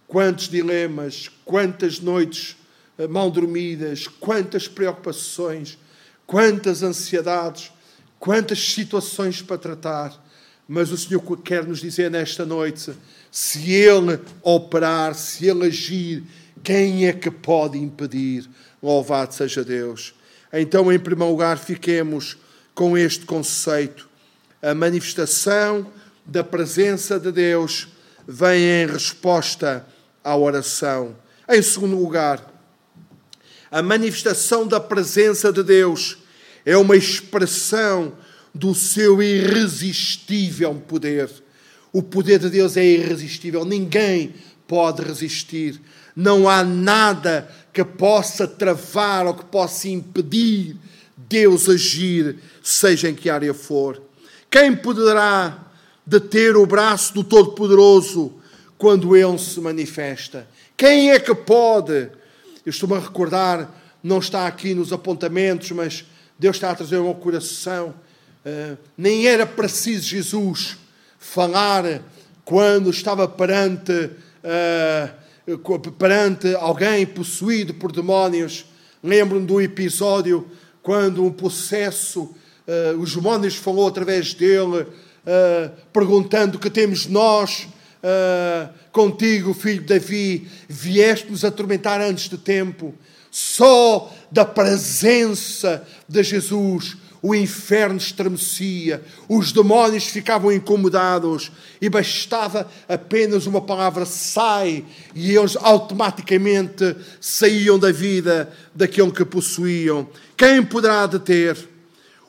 quantos 0.08 0.48
dilemas, 0.48 1.30
quantas 1.44 2.00
noites 2.00 2.56
eh, 2.98 3.08
mal 3.08 3.32
dormidas, 3.32 4.08
quantas 4.08 4.68
preocupações, 4.68 5.78
quantas 6.28 6.84
ansiedades, 6.84 7.72
quantas 8.20 8.60
situações 8.60 9.42
para 9.42 9.58
tratar. 9.58 10.24
Mas 10.68 10.92
o 10.92 10.98
Senhor 10.98 11.22
quer 11.42 11.66
nos 11.66 11.82
dizer 11.82 12.12
nesta 12.12 12.46
noite: 12.46 12.92
se 13.32 13.72
Ele 13.72 14.20
operar, 14.44 15.16
se 15.16 15.48
Ele 15.48 15.66
agir, 15.66 16.24
quem 16.64 17.08
é 17.08 17.14
que 17.14 17.32
pode 17.32 17.78
impedir? 17.78 18.48
Louvado 18.82 19.34
seja 19.34 19.64
Deus. 19.64 20.14
Então, 20.52 20.92
em 20.92 21.00
primeiro 21.00 21.32
lugar, 21.32 21.58
fiquemos 21.58 22.38
com 22.74 22.98
este 22.98 23.26
conceito. 23.26 24.10
A 24.62 24.74
manifestação 24.74 25.92
da 26.26 26.44
presença 26.44 27.20
de 27.20 27.32
Deus 27.32 27.88
vem 28.28 28.64
em 28.64 28.88
resposta 28.88 29.86
à 30.24 30.36
oração. 30.36 31.16
Em 31.50 31.62
segundo 31.62 31.98
lugar, 31.98 32.52
a 33.70 33.82
manifestação 33.82 34.68
da 34.68 34.80
presença 34.80 35.52
de 35.52 35.64
Deus 35.64 36.18
é 36.66 36.78
uma 36.78 36.96
expressão 36.96 38.14
do 38.54 38.74
seu 38.74 39.22
irresistível 39.22 40.76
poder. 40.76 41.30
O 41.92 42.02
poder 42.02 42.40
de 42.40 42.50
Deus 42.50 42.78
é 42.78 42.86
irresistível, 42.86 43.66
ninguém 43.66 44.34
pode 44.68 45.04
resistir. 45.04 45.82
Não 46.16 46.48
há 46.48 46.64
nada 46.64 47.50
que 47.74 47.84
possa 47.84 48.48
travar 48.48 49.26
ou 49.26 49.34
que 49.34 49.46
possa 49.46 49.90
impedir 49.90 50.78
Deus 51.16 51.70
agir, 51.70 52.38
seja 52.62 53.10
em 53.10 53.16
que 53.16 53.30
área 53.30 53.54
for. 53.54 54.02
Quem 54.50 54.76
poderá 54.76 55.58
deter 56.06 56.56
o 56.56 56.66
braço 56.66 57.14
do 57.14 57.24
Todo-Poderoso 57.24 58.34
quando 58.78 59.16
Ele 59.16 59.38
se 59.38 59.60
manifesta? 59.60 60.48
Quem 60.76 61.12
é 61.12 61.20
que 61.20 61.34
pode? 61.34 62.10
Eu 62.66 62.70
estou-me 62.70 62.96
a 62.96 63.00
recordar, 63.00 63.74
não 64.02 64.20
está 64.20 64.48
aqui 64.48 64.74
nos 64.74 64.92
apontamentos, 64.92 65.72
mas 65.72 66.06
Deus 66.38 66.56
está 66.56 66.72
a 66.72 66.76
trazer 66.76 66.98
ao 66.98 67.16
coração. 67.16 67.94
Uh, 68.46 68.78
nem 68.98 69.28
era 69.28 69.46
preciso 69.46 70.08
Jesus 70.08 70.78
falar 71.18 72.02
quando 72.44 72.90
estava 72.90 73.28
perante, 73.28 74.10
uh, 75.48 75.92
perante 75.98 76.54
alguém 76.56 77.06
possuído 77.06 77.74
por 77.74 77.92
demónios. 77.92 78.66
Lembro-me 79.02 79.46
do 79.46 79.62
episódio 79.62 80.50
quando 80.84 81.26
um 81.26 81.32
possesso, 81.32 82.22
uh, 82.24 83.00
os 83.00 83.16
demónios 83.16 83.56
falou 83.56 83.88
através 83.88 84.34
dele, 84.34 84.86
perguntando 85.94 86.60
que 86.60 86.70
temos 86.70 87.08
nós 87.08 87.70
contigo, 88.92 89.54
filho 89.54 89.80
de 89.80 89.98
Davi, 89.98 90.50
vieste 90.68 91.32
nos 91.32 91.46
atormentar 91.46 92.02
antes 92.02 92.28
de 92.28 92.38
tempo. 92.38 92.94
Só 93.32 94.14
da 94.30 94.44
presença 94.44 95.88
de 96.10 96.22
Jesus 96.22 96.98
o 97.24 97.34
inferno 97.34 97.96
estremecia, 97.96 99.02
os 99.30 99.54
demónios 99.54 100.08
ficavam 100.08 100.52
incomodados 100.52 101.54
e 101.82 101.88
bastava 101.88 102.70
apenas 102.88 103.48
uma 103.48 103.62
palavra 103.62 104.06
sai 104.06 104.84
e 105.16 105.34
eles 105.34 105.56
automaticamente 105.56 106.94
saíam 107.22 107.80
da 107.80 107.94
vida 107.94 108.52
daquele 108.76 109.10
que 109.10 109.24
possuíam. 109.24 110.06
Quem 110.38 110.64
poderá 110.64 111.06
deter? 111.06 111.58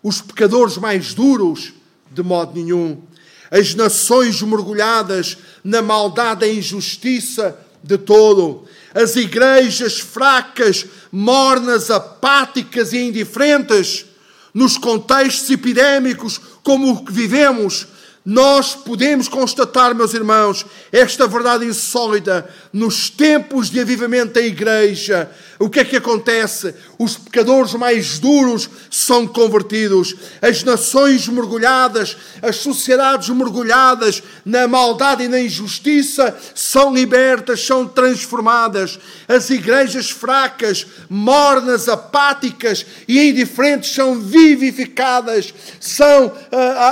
Os 0.02 0.20
pecadores 0.20 0.76
mais 0.76 1.14
duros? 1.14 1.72
De 2.10 2.22
modo 2.22 2.54
nenhum. 2.54 3.02
As 3.50 3.74
nações 3.74 4.40
mergulhadas 4.42 5.38
na 5.62 5.82
maldade 5.82 6.46
e 6.46 6.58
injustiça? 6.58 7.58
De 7.82 7.98
todo. 7.98 8.64
As 8.94 9.16
igrejas 9.16 9.98
fracas, 9.98 10.86
mornas, 11.10 11.90
apáticas 11.90 12.92
e 12.92 12.98
indiferentes? 12.98 14.06
nos 14.54 14.78
contextos 14.78 15.50
epidémicos 15.50 16.40
como 16.62 16.92
o 16.92 17.04
que 17.04 17.12
vivemos, 17.12 17.88
nós 18.24 18.74
podemos 18.74 19.28
constatar, 19.28 19.94
meus 19.94 20.14
irmãos, 20.14 20.64
esta 20.90 21.26
verdade 21.26 21.66
insólita 21.66 22.48
nos 22.72 23.10
tempos 23.10 23.68
de 23.68 23.78
avivamento 23.78 24.32
da 24.32 24.40
igreja. 24.40 25.30
O 25.58 25.68
que 25.68 25.80
é 25.80 25.84
que 25.84 25.96
acontece? 25.96 26.74
Os 26.98 27.18
pecadores 27.18 27.74
mais 27.74 28.18
duros 28.18 28.68
são 28.90 29.26
convertidos, 29.26 30.14
as 30.40 30.64
nações 30.64 31.28
mergulhadas, 31.28 32.16
as 32.40 32.56
sociedades 32.56 33.28
mergulhadas 33.28 34.22
na 34.42 34.66
maldade 34.66 35.24
e 35.24 35.28
na 35.28 35.40
injustiça 35.40 36.34
são 36.54 36.94
libertas, 36.94 37.64
são 37.64 37.86
transformadas. 37.86 38.98
As 39.28 39.50
igrejas 39.50 40.10
fracas, 40.10 40.86
mornas, 41.10 41.90
apáticas 41.90 42.86
e 43.06 43.28
indiferentes 43.28 43.94
são 43.94 44.18
vivificadas, 44.18 45.52
são, 45.78 46.28
uh, 46.28 46.34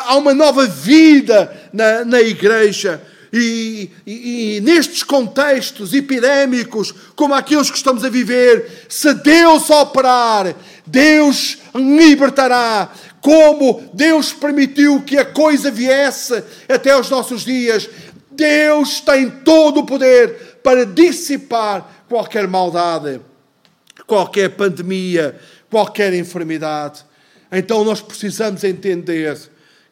há 0.07 0.16
uma 0.16 0.35
nova 0.35 0.66
vida 0.66 1.21
vida 1.22 1.70
na, 1.72 2.04
na 2.04 2.20
igreja. 2.20 3.00
E, 3.32 3.90
e, 4.06 4.56
e, 4.56 4.61
nestes 4.61 5.02
contextos 5.02 5.94
epidémicos, 5.94 6.92
como 7.16 7.32
aqueles 7.32 7.70
que 7.70 7.76
estamos 7.78 8.04
a 8.04 8.11
viver, 8.11 8.87
se 8.90 9.14
Deus 9.14 9.70
operar, 9.70 10.54
Deus 10.87 11.58
libertará. 11.74 12.92
Como 13.22 13.88
Deus 13.94 14.32
permitiu 14.32 15.00
que 15.02 15.16
a 15.16 15.24
coisa 15.24 15.70
viesse 15.70 16.42
até 16.68 16.90
aos 16.90 17.08
nossos 17.08 17.42
dias, 17.42 17.88
Deus 18.32 19.00
tem 19.00 19.30
todo 19.30 19.80
o 19.80 19.87
poder 19.87 20.58
para 20.62 20.85
dissipar 20.85 22.04
qualquer 22.08 22.46
maldade, 22.48 23.20
qualquer 24.06 24.50
pandemia, 24.50 25.38
qualquer 25.70 26.12
enfermidade. 26.12 27.04
Então 27.50 27.85
nós 27.85 28.00
precisamos 28.02 28.64
entender 28.64 29.38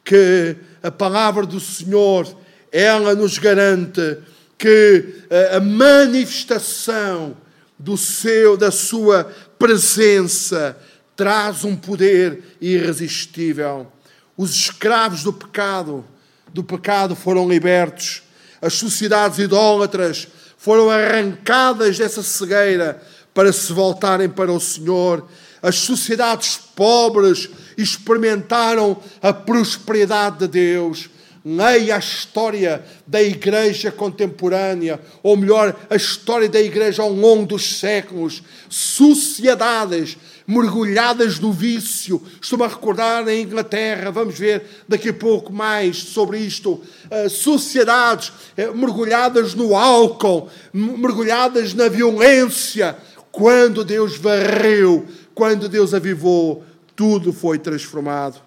que 0.04 0.56
a 0.82 0.90
palavra 0.90 1.46
do 1.46 1.60
Senhor, 1.60 2.26
ela 2.72 3.14
nos 3.14 3.38
garante 3.38 4.18
que 4.58 5.24
a 5.54 5.60
manifestação 5.60 7.36
do 7.78 7.96
seu, 7.96 8.56
da 8.56 8.70
sua 8.70 9.24
presença 9.58 10.76
traz 11.16 11.64
um 11.64 11.74
poder 11.74 12.42
irresistível. 12.60 13.90
Os 14.36 14.54
escravos 14.54 15.22
do 15.22 15.32
pecado, 15.32 16.04
do 16.52 16.62
pecado 16.62 17.14
foram 17.16 17.48
libertos. 17.48 18.22
As 18.60 18.74
sociedades 18.74 19.38
idólatras 19.38 20.28
foram 20.58 20.90
arrancadas 20.90 21.96
dessa 21.96 22.22
cegueira 22.22 23.02
para 23.32 23.52
se 23.52 23.72
voltarem 23.72 24.28
para 24.28 24.52
o 24.52 24.60
Senhor. 24.60 25.26
as 25.62 25.76
sociedades 25.76 26.58
pobres 26.74 27.48
experimentaram 27.80 28.98
a 29.22 29.32
prosperidade 29.32 30.38
de 30.38 30.48
Deus. 30.48 31.10
Leia 31.42 31.96
a 31.96 31.98
história 31.98 32.84
da 33.06 33.22
igreja 33.22 33.90
contemporânea, 33.90 35.00
ou 35.22 35.38
melhor, 35.38 35.74
a 35.88 35.96
história 35.96 36.48
da 36.48 36.60
igreja 36.60 37.02
ao 37.02 37.10
longo 37.10 37.46
dos 37.46 37.78
séculos. 37.78 38.42
Sociedades 38.68 40.18
mergulhadas 40.46 41.38
no 41.38 41.52
vício. 41.52 42.20
Estou-me 42.42 42.64
a 42.64 42.68
recordar 42.68 43.26
em 43.28 43.42
Inglaterra, 43.42 44.10
vamos 44.10 44.38
ver 44.38 44.64
daqui 44.88 45.10
a 45.10 45.14
pouco 45.14 45.52
mais 45.52 45.96
sobre 45.96 46.38
isto. 46.38 46.72
Uh, 47.10 47.30
sociedades 47.30 48.28
uh, 48.28 48.76
mergulhadas 48.76 49.54
no 49.54 49.76
álcool, 49.76 50.50
mergulhadas 50.74 51.72
na 51.72 51.88
violência. 51.88 52.96
Quando 53.30 53.84
Deus 53.84 54.18
varreu, 54.18 55.06
quando 55.34 55.68
Deus 55.68 55.94
avivou, 55.94 56.64
tudo 57.00 57.32
foi 57.32 57.58
transformado. 57.58 58.42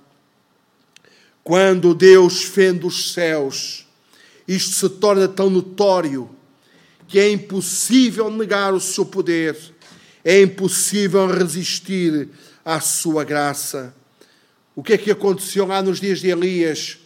Quando 1.43 1.95
Deus 1.95 2.43
fende 2.43 2.85
os 2.85 3.11
céus, 3.11 3.87
isto 4.47 4.75
se 4.75 4.87
torna 4.87 5.27
tão 5.27 5.49
notório 5.49 6.29
que 7.07 7.17
é 7.17 7.31
impossível 7.31 8.29
negar 8.29 8.71
o 8.71 8.79
seu 8.79 9.07
poder, 9.07 9.57
é 10.23 10.39
impossível 10.39 11.25
resistir 11.25 12.29
à 12.63 12.79
sua 12.79 13.23
graça. 13.23 13.91
O 14.75 14.83
que 14.83 14.93
é 14.93 14.97
que 14.99 15.09
aconteceu 15.09 15.65
lá 15.65 15.81
nos 15.81 15.99
dias 15.99 16.19
de 16.19 16.27
Elias? 16.27 16.99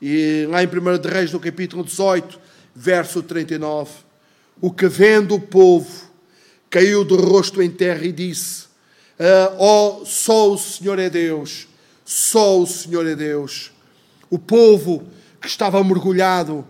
E 0.00 0.48
lá 0.50 0.64
em 0.64 0.66
1 0.66 0.98
de 0.98 1.08
Reis, 1.08 1.32
no 1.32 1.38
capítulo 1.38 1.84
18, 1.84 2.40
verso 2.74 3.22
39. 3.22 3.88
O 4.60 4.72
que 4.72 4.88
vendo 4.88 5.36
o 5.36 5.40
povo 5.40 6.10
caiu 6.68 7.04
de 7.04 7.14
rosto 7.14 7.62
em 7.62 7.70
terra 7.70 8.04
e 8.04 8.10
disse: 8.10 8.71
Ó, 9.58 10.00
oh, 10.00 10.06
só 10.06 10.50
o 10.50 10.58
Senhor 10.58 10.98
é 10.98 11.08
Deus 11.10 11.66
só 12.12 12.60
o 12.60 12.66
Senhor 12.66 13.06
é 13.06 13.14
Deus. 13.14 13.70
O 14.28 14.38
povo 14.38 15.04
que 15.40 15.46
estava 15.46 15.82
mergulhado 15.82 16.64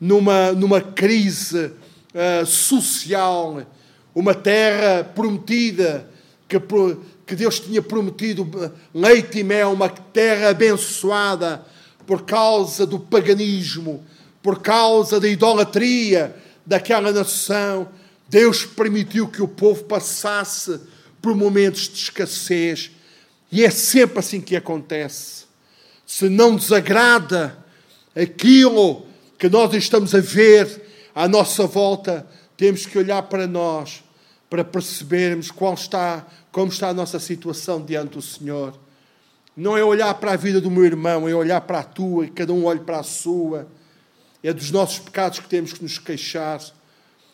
numa, 0.00 0.52
numa 0.52 0.80
crise 0.80 1.72
uh, 2.12 2.46
social, 2.46 3.62
uma 4.14 4.34
terra 4.34 5.04
prometida, 5.04 6.08
que, 6.48 6.60
que 7.26 7.34
Deus 7.34 7.58
tinha 7.58 7.80
prometido 7.80 8.48
leite 8.94 9.38
e 9.38 9.44
mel, 9.44 9.72
uma 9.72 9.88
terra 9.88 10.50
abençoada, 10.50 11.64
por 12.06 12.22
causa 12.22 12.84
do 12.84 12.98
paganismo, 12.98 14.04
por 14.42 14.60
causa 14.60 15.20
da 15.20 15.28
idolatria 15.28 16.34
daquela 16.66 17.12
nação, 17.12 17.88
Deus 18.28 18.64
permitiu 18.64 19.28
que 19.28 19.42
o 19.42 19.48
povo 19.48 19.84
passasse 19.84 20.80
por 21.22 21.34
momentos 21.34 21.88
de 21.88 21.94
escassez 21.94 22.90
e 23.50 23.64
é 23.64 23.70
sempre 23.70 24.18
assim 24.18 24.40
que 24.40 24.56
acontece. 24.56 25.44
Se 26.06 26.28
não 26.28 26.56
desagrada 26.56 27.56
aquilo 28.14 29.06
que 29.38 29.48
nós 29.48 29.72
estamos 29.74 30.14
a 30.14 30.20
ver 30.20 30.82
à 31.14 31.28
nossa 31.28 31.66
volta, 31.66 32.26
temos 32.56 32.84
que 32.84 32.98
olhar 32.98 33.22
para 33.22 33.46
nós 33.46 34.02
para 34.48 34.64
percebermos 34.64 35.50
qual 35.50 35.72
está, 35.72 36.26
como 36.50 36.70
está 36.70 36.88
a 36.88 36.94
nossa 36.94 37.18
situação 37.18 37.82
diante 37.82 38.12
do 38.12 38.22
Senhor. 38.22 38.78
Não 39.56 39.76
é 39.76 39.82
olhar 39.82 40.12
para 40.14 40.32
a 40.32 40.36
vida 40.36 40.60
do 40.60 40.70
meu 40.70 40.84
irmão, 40.84 41.28
é 41.28 41.34
olhar 41.34 41.60
para 41.62 41.78
a 41.78 41.84
tua 41.84 42.26
e 42.26 42.30
cada 42.30 42.52
um 42.52 42.64
olhe 42.66 42.80
para 42.80 43.00
a 43.00 43.02
sua. 43.02 43.66
É 44.42 44.52
dos 44.52 44.70
nossos 44.70 44.98
pecados 44.98 45.40
que 45.40 45.48
temos 45.48 45.72
que 45.72 45.82
nos 45.82 45.98
queixar. 45.98 46.60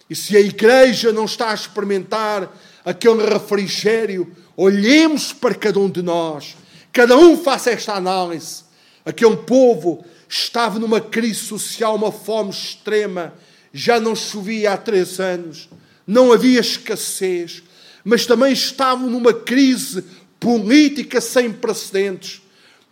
E 0.09 0.17
se 0.17 0.37
a 0.37 0.41
igreja 0.41 1.13
não 1.13 1.25
está 1.25 1.51
a 1.51 1.55
experimentar 1.55 2.51
aquele 2.85 3.27
refrigério, 3.27 4.33
olhemos 4.57 5.33
para 5.33 5.55
cada 5.55 5.79
um 5.79 5.91
de 5.91 6.03
nós, 6.03 6.57
cada 6.93 7.17
um 7.17 7.37
faça 7.37 7.71
esta 7.71 7.95
análise. 7.95 8.65
Aquele 9.05 9.37
povo 9.37 10.05
estava 10.29 10.79
numa 10.79 11.01
crise 11.01 11.41
social, 11.41 11.95
uma 11.95 12.13
fome 12.13 12.51
extrema, 12.51 13.35
já 13.73 14.01
não 14.01 14.17
chovia 14.17 14.73
há 14.73 14.77
três 14.77 15.21
anos, 15.21 15.69
não 16.07 16.33
havia 16.33 16.61
escassez, 16.61 17.63
mas 18.05 18.25
também 18.25 18.53
estavam 18.53 19.11
numa 19.11 19.33
crise 19.33 20.05
política 20.41 21.21
sem 21.21 21.53
precedentes, 21.53 22.41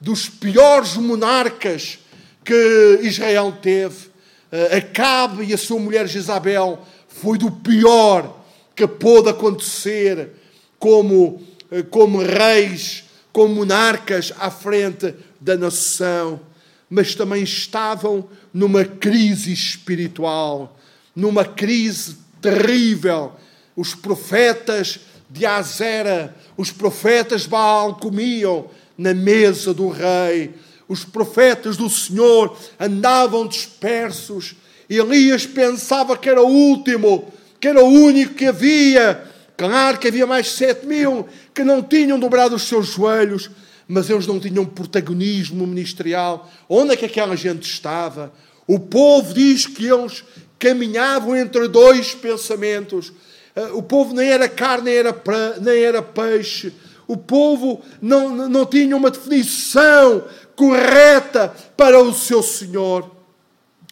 dos 0.01 0.29
piores 0.29 0.95
monarcas 0.97 1.99
que 2.45 3.01
Israel 3.03 3.57
teve. 3.63 4.11
Eh, 4.53 4.77
Acabe 4.77 5.45
e 5.45 5.55
a 5.55 5.59
sua 5.59 5.81
mulher 5.81 6.07
Jezabel 6.07 6.87
foi 7.21 7.39
do 7.39 7.51
pior 7.51 8.45
que 8.75 8.87
pôde 8.87 9.31
acontecer 9.31 10.31
como, 10.79 11.43
eh, 11.71 11.83
como 11.83 12.23
reis, 12.23 13.05
como 13.33 13.55
monarcas 13.55 14.33
à 14.39 14.51
frente 14.51 15.15
da 15.41 15.57
nação, 15.57 16.41
mas 16.89 17.15
também 17.15 17.43
estavam 17.43 18.29
numa 18.53 18.85
crise 18.85 19.53
espiritual, 19.53 20.79
numa 21.15 21.45
crise 21.45 22.17
terrível. 22.41 23.33
Os 23.75 23.95
profetas 23.95 25.01
de 25.29 25.45
Azera, 25.47 26.35
os 26.57 26.71
profetas 26.71 27.47
Baal 27.47 27.97
comiam 27.97 28.71
na 28.97 29.15
mesa 29.15 29.73
do 29.73 29.89
rei. 29.89 30.55
Os 30.89 31.05
profetas 31.05 31.77
do 31.77 31.89
Senhor 31.91 32.57
andavam 32.79 33.47
dispersos. 33.47 34.55
Elias 34.89 35.47
pensava 35.47 36.17
que 36.17 36.29
era 36.29 36.43
o 36.43 36.49
último, 36.49 37.33
que 37.61 37.69
era 37.69 37.83
o 37.83 37.89
único 37.89 38.35
que 38.35 38.47
havia. 38.47 39.25
Claro 39.57 39.99
que 39.99 40.09
havia 40.09 40.27
mais 40.27 40.53
sete 40.53 40.87
mil 40.87 41.27
que 41.55 41.65
não 41.65 41.83
tinham 41.83 42.19
dobrado 42.19 42.55
os 42.55 42.63
seus 42.63 42.89
joelhos, 42.89 43.51
mas 43.89 44.11
eles 44.11 44.27
não 44.27 44.39
tinham 44.39 44.65
protagonismo 44.65 45.67
ministerial. 45.67 46.51
Onde 46.69 46.93
é 46.93 46.97
que 46.97 47.07
aquela 47.07 47.37
gente 47.37 47.65
estava? 47.65 48.33
O 48.67 48.79
povo 48.79 49.33
diz 49.33 49.67
que 49.67 49.87
eles 49.87 50.25
caminhavam 50.59 51.37
entre 51.37 51.69
dois 51.69 52.15
pensamentos. 52.15 53.13
Eh, 53.55 53.71
o 53.73 53.83
povo 53.83 54.15
nem 54.15 54.29
era 54.29 54.49
carne, 54.49 54.91
nem 54.91 54.97
era, 54.97 55.23
nem 55.61 55.83
era 55.83 56.03
peixe. 56.03 56.73
O 57.09 57.17
povo 57.17 57.81
não, 58.03 58.49
não 58.49 58.67
tinha 58.67 58.97
uma 58.97 59.11
definição 59.11 60.25
correta 60.57 61.55
para 61.77 62.03
o 62.03 62.13
seu 62.13 62.43
Senhor. 62.43 63.16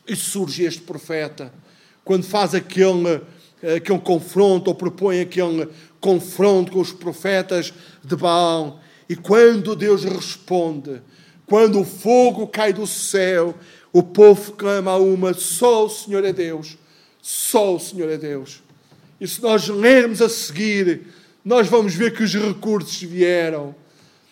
E 0.07 0.15
surge 0.15 0.65
este 0.65 0.83
profeta, 0.83 1.53
quando 2.05 2.25
faz 2.25 2.55
aquele 2.55 3.23
que 3.83 3.93
um 3.93 3.99
confronto, 3.99 4.69
ou 4.69 4.75
propõe 4.75 5.21
aquele 5.21 5.69
confronto 6.01 6.73
com 6.73 6.81
os 6.81 6.93
profetas 6.93 7.73
de 8.05 8.15
Baal. 8.15 8.81
E 9.09 9.17
quando 9.17 9.75
Deus 9.75 10.05
responde, 10.05 11.01
quando 11.47 11.81
o 11.81 11.85
fogo 11.85 12.47
cai 12.47 12.73
do 12.73 12.87
céu, 12.87 13.55
o 13.93 14.03
povo 14.03 14.53
clama 14.53 14.93
a 14.93 14.97
uma: 14.99 15.33
só 15.33 15.87
o 15.87 15.91
Senhor 15.91 16.25
é 16.25 16.33
Deus, 16.33 16.77
só 17.23 17.77
o 17.77 17.81
Senhor 17.81 18.11
é 18.11 18.19
Deus. 18.19 18.63
E 19.21 19.27
se 19.27 19.41
nós 19.41 19.69
lermos 19.69 20.21
a 20.21 20.29
seguir, 20.29 21.07
nós 21.45 21.69
vamos 21.69 21.95
ver 21.95 22.15
que 22.15 22.23
os 22.23 22.35
recursos 22.35 23.01
vieram, 23.03 23.75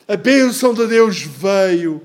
a 0.09 0.17
bênção 0.17 0.75
de 0.75 0.87
Deus 0.87 1.23
veio, 1.23 2.03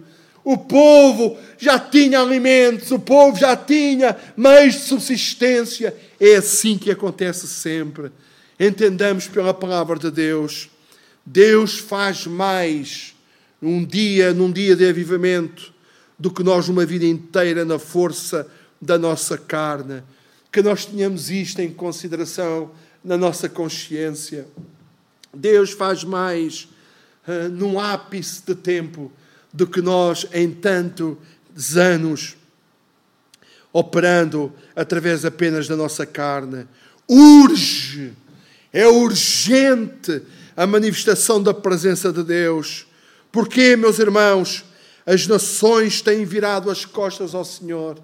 o 0.50 0.58
povo 0.58 1.38
já 1.58 1.78
tinha 1.78 2.22
alimentos, 2.22 2.90
o 2.92 2.98
povo 2.98 3.38
já 3.38 3.54
tinha 3.54 4.16
meios 4.38 4.76
de 4.76 4.80
subsistência. 4.84 5.94
É 6.18 6.38
assim 6.38 6.78
que 6.78 6.90
acontece 6.90 7.46
sempre. 7.50 8.14
Entendamos 8.58 9.28
pela 9.28 9.54
palavra 9.54 10.00
de 10.00 10.10
Deus. 10.10 10.70
Deus 11.26 11.78
faz 11.78 12.26
mais 12.26 13.14
num 13.62 13.84
dia, 13.84 14.34
num 14.34 14.50
dia 14.50 14.74
de 14.74 14.88
avivamento, 14.88 15.74
do 16.18 16.32
que 16.32 16.42
nós 16.44 16.70
uma 16.70 16.86
vida 16.86 17.06
inteira 17.06 17.66
na 17.66 17.78
força 17.78 18.48
da 18.82 18.98
nossa 18.98 19.38
carne. 19.38 20.02
Que 20.50 20.62
nós 20.62 20.86
tenhamos 20.86 21.30
isto 21.30 21.60
em 21.60 21.74
consideração 21.74 22.72
na 23.04 23.18
nossa 23.18 23.50
consciência. 23.50 24.48
Deus 25.34 25.72
faz 25.72 26.06
mais 26.06 26.70
uh, 27.28 27.50
num 27.50 27.78
ápice 27.78 28.44
de 28.48 28.56
tempo 28.56 29.12
do 29.58 29.65
que 29.65 29.82
nós 29.82 30.28
em 30.32 30.52
tantos 30.52 31.17
anos 31.76 32.38
operando 33.74 34.54
através 34.76 35.26
apenas 35.26 35.67
da 35.67 35.76
nossa 35.76 36.06
carne. 36.06 36.67
Urge, 37.10 38.13
é 38.72 38.88
urgente 38.88 40.22
a 40.56 40.67
manifestação 40.67 41.41
da 41.41 41.56
presença 41.56 42.13
de 42.13 42.24
Deus. 42.24 42.86
Porque, 43.32 43.76
meus 43.76 43.98
irmãos, 43.98 44.63
as 45.04 45.26
nações 45.26 46.04
têm 46.04 46.24
virado 46.24 46.70
as 46.70 46.86
costas 46.86 47.34
ao 47.34 47.43
Senhor. 47.43 48.00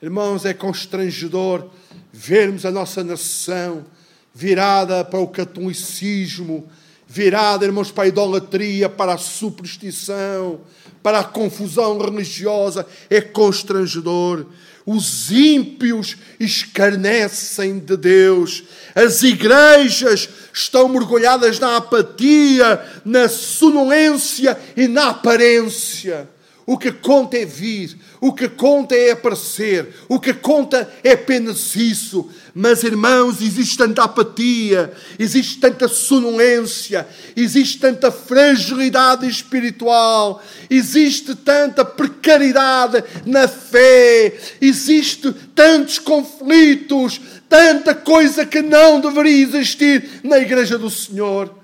Irmãos, 0.00 0.44
é 0.44 0.54
constrangedor 0.54 1.68
vermos 2.12 2.64
a 2.64 2.70
nossa 2.70 3.02
nação 3.02 3.84
virada 4.32 5.04
para 5.04 5.18
o 5.18 5.26
catolicismo, 5.26 6.70
virada, 7.06 7.64
irmãos, 7.64 7.90
para 7.90 8.04
a 8.04 8.08
idolatria, 8.08 8.88
para 8.88 9.14
a 9.14 9.18
superstição, 9.18 10.60
para 11.02 11.20
a 11.20 11.24
confusão 11.24 11.98
religiosa, 11.98 12.86
é 13.08 13.20
constrangedor. 13.20 14.46
Os 14.84 15.30
ímpios 15.30 16.16
escarnecem 16.38 17.78
de 17.78 17.96
Deus. 17.96 18.64
As 18.94 19.22
igrejas 19.22 20.28
estão 20.52 20.88
mergulhadas 20.88 21.58
na 21.58 21.76
apatia, 21.76 22.84
na 23.04 23.28
sonolência 23.28 24.58
e 24.76 24.86
na 24.86 25.10
aparência. 25.10 26.28
O 26.68 26.76
que 26.76 26.90
conta 26.90 27.38
é 27.38 27.44
vir, 27.44 27.96
o 28.20 28.32
que 28.32 28.48
conta 28.48 28.96
é 28.96 29.12
aparecer, 29.12 29.88
o 30.08 30.18
que 30.18 30.34
conta 30.34 30.90
é 31.04 31.12
apenas 31.12 31.76
isso. 31.76 32.28
Mas, 32.52 32.82
irmãos, 32.82 33.40
existe 33.40 33.78
tanta 33.78 34.02
apatia, 34.02 34.92
existe 35.16 35.60
tanta 35.60 35.86
sonolência, 35.86 37.06
existe 37.36 37.78
tanta 37.78 38.10
fragilidade 38.10 39.28
espiritual, 39.28 40.42
existe 40.68 41.36
tanta 41.36 41.84
precariedade 41.84 43.04
na 43.24 43.46
fé, 43.46 44.36
existe 44.60 45.32
tantos 45.54 46.00
conflitos, 46.00 47.20
tanta 47.48 47.94
coisa 47.94 48.44
que 48.44 48.60
não 48.60 49.00
deveria 49.00 49.40
existir 49.40 50.20
na 50.24 50.38
igreja 50.38 50.76
do 50.76 50.90
Senhor. 50.90 51.54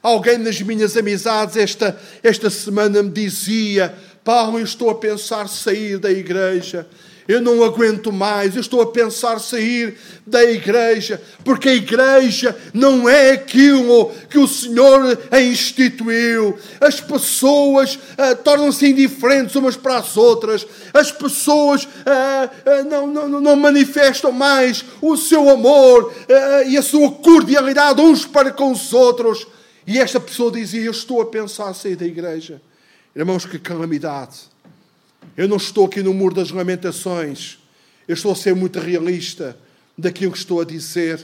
Alguém 0.00 0.36
nas 0.38 0.60
minhas 0.60 0.96
amizades 0.96 1.56
esta, 1.56 1.98
esta 2.24 2.50
semana 2.50 3.02
me 3.04 3.10
dizia 3.10 3.94
Paulo, 4.24 4.58
eu 4.58 4.64
estou 4.64 4.90
a 4.90 4.94
pensar 4.94 5.48
sair 5.48 5.98
da 5.98 6.10
igreja. 6.10 6.86
Eu 7.26 7.40
não 7.40 7.62
aguento 7.62 8.12
mais, 8.12 8.54
eu 8.54 8.60
estou 8.60 8.82
a 8.82 8.86
pensar 8.90 9.38
sair 9.38 9.96
da 10.26 10.42
igreja, 10.42 11.22
porque 11.44 11.68
a 11.68 11.74
igreja 11.74 12.56
não 12.74 13.08
é 13.08 13.30
aquilo 13.30 14.10
que 14.28 14.38
o 14.38 14.48
Senhor 14.48 15.18
a 15.30 15.40
instituiu. 15.40 16.58
As 16.80 17.00
pessoas 17.00 17.94
uh, 17.94 18.36
tornam-se 18.42 18.88
indiferentes 18.88 19.54
umas 19.54 19.76
para 19.76 19.98
as 19.98 20.16
outras, 20.16 20.66
as 20.92 21.12
pessoas 21.12 21.84
uh, 21.84 21.88
uh, 21.88 22.90
não, 22.90 23.06
não, 23.06 23.40
não, 23.40 23.56
manifestam 23.56 24.32
mais 24.32 24.84
o 25.00 25.16
seu 25.16 25.48
amor 25.48 26.12
e 26.66 26.76
a 26.76 26.82
sua 26.82 27.10
cordialidade 27.12 28.00
uns 28.00 28.26
para 28.26 28.50
com 28.50 28.72
os 28.72 28.92
outros. 28.92 29.46
E 29.86 29.98
esta 29.98 30.18
pessoa 30.18 30.50
dizia: 30.50 30.82
Eu 30.82 30.90
estou 30.90 31.20
a 31.20 31.26
pensar 31.26 31.72
sair 31.74 31.96
da 31.96 32.04
igreja. 32.04 32.60
Irmãos, 33.14 33.44
que 33.44 33.58
calamidade. 33.58 34.40
Eu 35.36 35.46
não 35.46 35.58
estou 35.58 35.84
aqui 35.84 36.02
no 36.02 36.14
muro 36.14 36.34
das 36.34 36.50
lamentações. 36.50 37.58
Eu 38.08 38.14
estou 38.14 38.32
a 38.32 38.34
ser 38.34 38.54
muito 38.54 38.80
realista 38.80 39.54
daquilo 39.98 40.32
que 40.32 40.38
estou 40.38 40.62
a 40.62 40.64
dizer. 40.64 41.22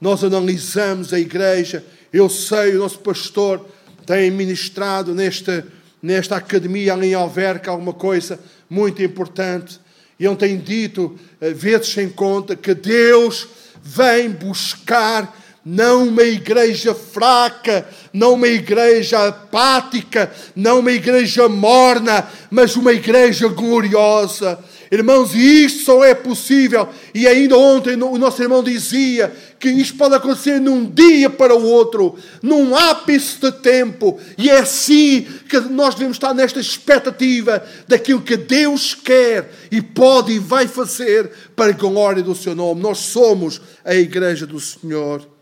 Nós 0.00 0.24
analisamos 0.24 1.12
a 1.12 1.20
igreja. 1.20 1.84
Eu 2.10 2.30
sei, 2.30 2.74
o 2.74 2.78
nosso 2.78 3.00
pastor 3.00 3.62
tem 4.06 4.30
ministrado 4.30 5.14
nesta, 5.14 5.66
nesta 6.02 6.36
academia 6.36 6.94
ali 6.94 7.08
em 7.08 7.14
Alverca 7.14 7.70
alguma 7.70 7.92
coisa 7.92 8.40
muito 8.70 9.02
importante. 9.02 9.78
E 10.18 10.24
ele 10.24 10.36
tem 10.36 10.56
dito, 10.56 11.14
eh, 11.42 11.52
vezes 11.52 11.88
sem 11.88 12.08
conta, 12.08 12.56
que 12.56 12.72
Deus 12.72 13.46
vem 13.82 14.30
buscar 14.30 15.36
não 15.70 16.08
uma 16.08 16.22
igreja 16.22 16.94
fraca, 16.94 17.86
não 18.10 18.32
uma 18.32 18.48
igreja 18.48 19.28
apática, 19.28 20.32
não 20.56 20.78
uma 20.78 20.90
igreja 20.90 21.46
morna, 21.46 22.26
mas 22.50 22.74
uma 22.74 22.90
igreja 22.90 23.48
gloriosa. 23.48 24.58
Irmãos, 24.90 25.34
e 25.34 25.66
isto 25.66 25.84
só 25.84 26.02
é 26.02 26.14
possível. 26.14 26.88
E 27.14 27.28
ainda 27.28 27.58
ontem 27.58 28.02
o 28.02 28.16
nosso 28.16 28.42
irmão 28.42 28.64
dizia 28.64 29.30
que 29.60 29.68
isto 29.68 29.98
pode 29.98 30.14
acontecer 30.14 30.58
num 30.58 30.86
dia 30.86 31.28
para 31.28 31.54
o 31.54 31.62
outro, 31.62 32.16
num 32.40 32.74
ápice 32.74 33.38
de 33.38 33.52
tempo. 33.52 34.18
E 34.38 34.48
é 34.48 34.60
assim 34.60 35.26
que 35.50 35.60
nós 35.60 35.94
devemos 35.94 36.16
estar 36.16 36.32
nesta 36.32 36.60
expectativa 36.60 37.62
daquilo 37.86 38.22
que 38.22 38.38
Deus 38.38 38.94
quer 38.94 39.52
e 39.70 39.82
pode 39.82 40.32
e 40.32 40.38
vai 40.38 40.66
fazer 40.66 41.30
para 41.54 41.72
a 41.72 41.76
glória 41.76 42.22
do 42.22 42.34
seu 42.34 42.54
nome. 42.54 42.80
Nós 42.80 43.00
somos 43.00 43.60
a 43.84 43.94
igreja 43.94 44.46
do 44.46 44.58
Senhor. 44.58 45.36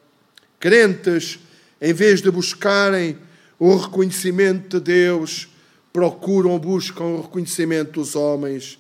Crentes, 0.67 1.39
em 1.81 1.93
vez 1.93 2.21
de 2.21 2.29
buscarem 2.29 3.17
o 3.57 3.77
reconhecimento 3.77 4.81
de 4.81 4.85
Deus, 4.85 5.47
procuram 5.93 6.59
buscam 6.59 7.05
o 7.05 7.23
reconhecimento 7.23 7.93
dos 7.93 8.17
homens. 8.17 8.77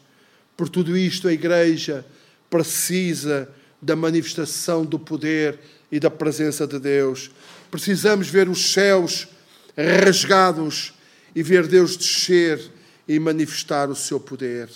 Por 0.57 0.69
tudo 0.69 0.99
isto, 0.99 1.29
a 1.29 1.33
Igreja 1.33 2.05
precisa 2.51 3.49
da 3.81 3.95
manifestação 3.95 4.85
do 4.85 4.99
poder 4.99 5.61
e 5.93 6.01
da 6.01 6.11
presença 6.11 6.67
de 6.67 6.81
Deus. 6.81 7.31
Precisamos 7.71 8.27
ver 8.27 8.49
os 8.49 8.73
céus 8.73 9.29
rasgados 9.77 10.93
e 11.37 11.41
ver 11.41 11.69
Deus 11.69 11.97
descer 11.97 12.69
e 13.07 13.17
manifestar 13.21 13.89
o 13.89 13.95
seu 13.95 14.19
poder. 14.19 14.69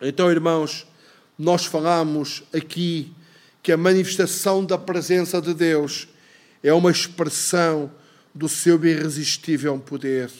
Então, 0.00 0.30
irmãos, 0.30 0.86
nós 1.36 1.66
falamos 1.66 2.44
aqui 2.52 3.12
que 3.64 3.72
a 3.72 3.78
manifestação 3.78 4.62
da 4.62 4.76
presença 4.76 5.40
de 5.40 5.54
Deus 5.54 6.06
é 6.62 6.70
uma 6.74 6.90
expressão 6.90 7.90
do 8.34 8.46
seu 8.46 8.84
irresistível 8.84 9.78
poder. 9.78 10.30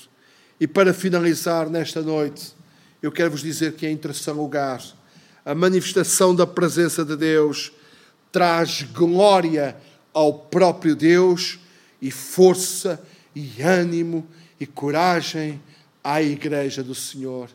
E 0.61 0.67
para 0.67 0.93
finalizar 0.93 1.71
nesta 1.71 2.03
noite, 2.03 2.53
eu 3.01 3.11
quero 3.11 3.31
vos 3.31 3.41
dizer 3.41 3.73
que, 3.73 3.89
em 3.89 3.97
terceiro 3.97 4.39
lugar, 4.39 4.85
a 5.43 5.55
manifestação 5.55 6.35
da 6.35 6.47
presença 6.47 7.03
de 7.03 7.17
Deus 7.17 7.73
traz 8.31 8.83
glória 8.83 9.75
ao 10.13 10.35
próprio 10.35 10.95
Deus 10.95 11.59
e 12.03 12.11
força 12.11 13.03
e 13.35 13.63
ânimo 13.63 14.29
e 14.61 14.67
coragem 14.67 15.63
à 16.05 16.21
Igreja 16.21 16.83
do 16.83 16.95
Senhor. 16.95 17.49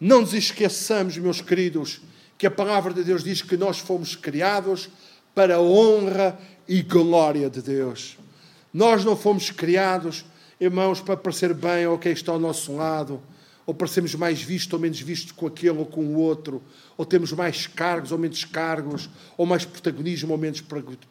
Não 0.00 0.20
nos 0.20 0.32
esqueçamos, 0.32 1.18
meus 1.18 1.40
queridos, 1.40 2.00
que 2.38 2.46
a 2.46 2.50
palavra 2.52 2.94
de 2.94 3.02
Deus 3.02 3.24
diz 3.24 3.42
que 3.42 3.56
nós 3.56 3.80
fomos 3.80 4.14
criados 4.14 4.88
para 5.38 5.54
a 5.54 5.60
honra 5.60 6.36
e 6.66 6.82
glória 6.82 7.48
de 7.48 7.62
Deus. 7.62 8.18
Nós 8.74 9.04
não 9.04 9.16
fomos 9.16 9.52
criados, 9.52 10.24
irmãos, 10.60 11.00
para 11.00 11.16
parecer 11.16 11.54
bem 11.54 11.84
ao 11.84 11.96
quem 11.96 12.10
está 12.10 12.32
ao 12.32 12.40
nosso 12.40 12.74
lado, 12.74 13.22
ou 13.64 13.72
para 13.72 13.86
sermos 13.86 14.16
mais 14.16 14.42
vistos 14.42 14.72
ou 14.72 14.80
menos 14.80 15.00
vistos 15.00 15.30
com 15.30 15.46
aquele 15.46 15.78
ou 15.78 15.86
com 15.86 16.00
o 16.00 16.16
outro, 16.16 16.60
ou 16.96 17.06
temos 17.06 17.30
mais 17.30 17.68
cargos 17.68 18.10
ou 18.10 18.18
menos 18.18 18.44
cargos, 18.44 19.08
ou 19.36 19.46
mais 19.46 19.64
protagonismo 19.64 20.32
ou 20.32 20.38
menos 20.38 20.60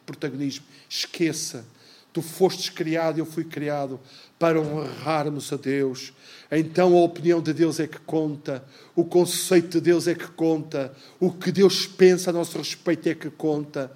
protagonismo. 0.04 0.66
Esqueça, 0.90 1.64
tu 2.12 2.20
fostes 2.20 2.68
criado, 2.68 3.18
eu 3.18 3.24
fui 3.24 3.44
criado 3.44 3.98
para 4.38 4.60
honrarmos 4.60 5.50
a 5.54 5.56
Deus. 5.56 6.12
Então 6.52 6.94
a 6.98 7.02
opinião 7.02 7.40
de 7.40 7.54
Deus 7.54 7.80
é 7.80 7.86
que 7.86 7.98
conta, 8.00 8.62
o 8.94 9.06
conceito 9.06 9.70
de 9.70 9.80
Deus 9.80 10.06
é 10.06 10.14
que 10.14 10.26
conta, 10.26 10.94
o 11.18 11.32
que 11.32 11.50
Deus 11.50 11.86
pensa 11.86 12.28
a 12.28 12.32
nosso 12.34 12.58
respeito 12.58 13.08
é 13.08 13.14
que 13.14 13.30
conta. 13.30 13.90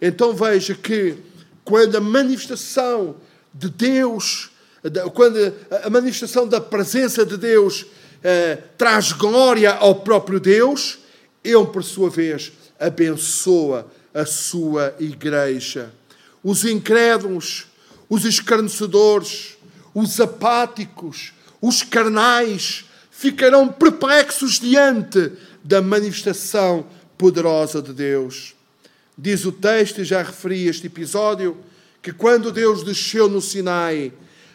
Então 0.00 0.34
veja 0.34 0.74
que 0.74 1.16
quando 1.64 1.96
a 1.96 2.00
manifestação 2.00 3.16
de 3.52 3.68
Deus, 3.68 4.50
quando 5.14 5.52
a 5.84 5.90
manifestação 5.90 6.46
da 6.46 6.60
presença 6.60 7.26
de 7.26 7.36
Deus 7.36 7.86
eh, 8.22 8.58
traz 8.76 9.12
glória 9.12 9.72
ao 9.72 9.96
próprio 9.96 10.40
Deus, 10.40 10.98
Ele, 11.44 11.66
por 11.66 11.84
sua 11.84 12.08
vez, 12.08 12.52
abençoa 12.78 13.86
a 14.14 14.24
sua 14.24 14.94
igreja. 14.98 15.92
Os 16.42 16.64
incrédulos, 16.64 17.66
os 18.08 18.24
escarnecedores, 18.24 19.56
os 19.94 20.20
apáticos, 20.20 21.32
os 21.60 21.82
carnais 21.82 22.84
ficarão 23.10 23.68
perplexos 23.68 24.60
diante 24.60 25.32
da 25.62 25.82
manifestação 25.82 26.86
poderosa 27.16 27.82
de 27.82 27.92
Deus. 27.92 28.54
Diz 29.20 29.44
o 29.44 29.50
texto, 29.50 30.00
e 30.00 30.04
já 30.04 30.22
referi 30.22 30.68
este 30.68 30.86
episódio, 30.86 31.56
que 32.00 32.12
quando 32.12 32.52
Deus 32.52 32.84
desceu 32.84 33.28
no 33.28 33.40
Sinai, 33.40 34.12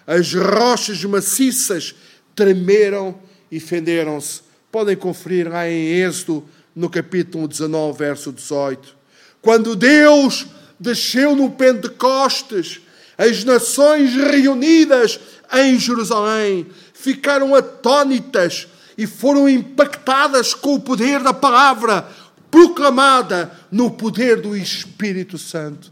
as 0.08 0.34
rochas 0.34 1.04
maciças 1.04 1.94
tremeram 2.34 3.20
e 3.52 3.60
fenderam-se. 3.60 4.42
Podem 4.72 4.96
conferir 4.96 5.52
lá 5.52 5.70
em 5.70 6.00
Êxodo, 6.00 6.46
no 6.74 6.90
capítulo 6.90 7.46
19, 7.46 7.98
verso 7.98 8.32
18. 8.32 8.96
Quando 9.42 9.76
Deus 9.76 10.48
desceu 10.80 11.36
no 11.36 11.52
Pentecostes, 11.52 12.80
as 13.18 13.44
nações 13.44 14.16
reunidas 14.16 15.20
em 15.52 15.78
Jerusalém 15.78 16.68
ficaram 16.94 17.54
atónitas 17.54 18.70
e 18.98 19.06
foram 19.06 19.50
impactadas 19.50 20.54
com 20.54 20.76
o 20.76 20.80
poder 20.80 21.22
da 21.22 21.34
palavra 21.34 22.08
proclamada 22.54 23.52
no 23.72 23.90
poder 23.90 24.40
do 24.40 24.56
Espírito 24.56 25.40
Santo. 25.40 25.92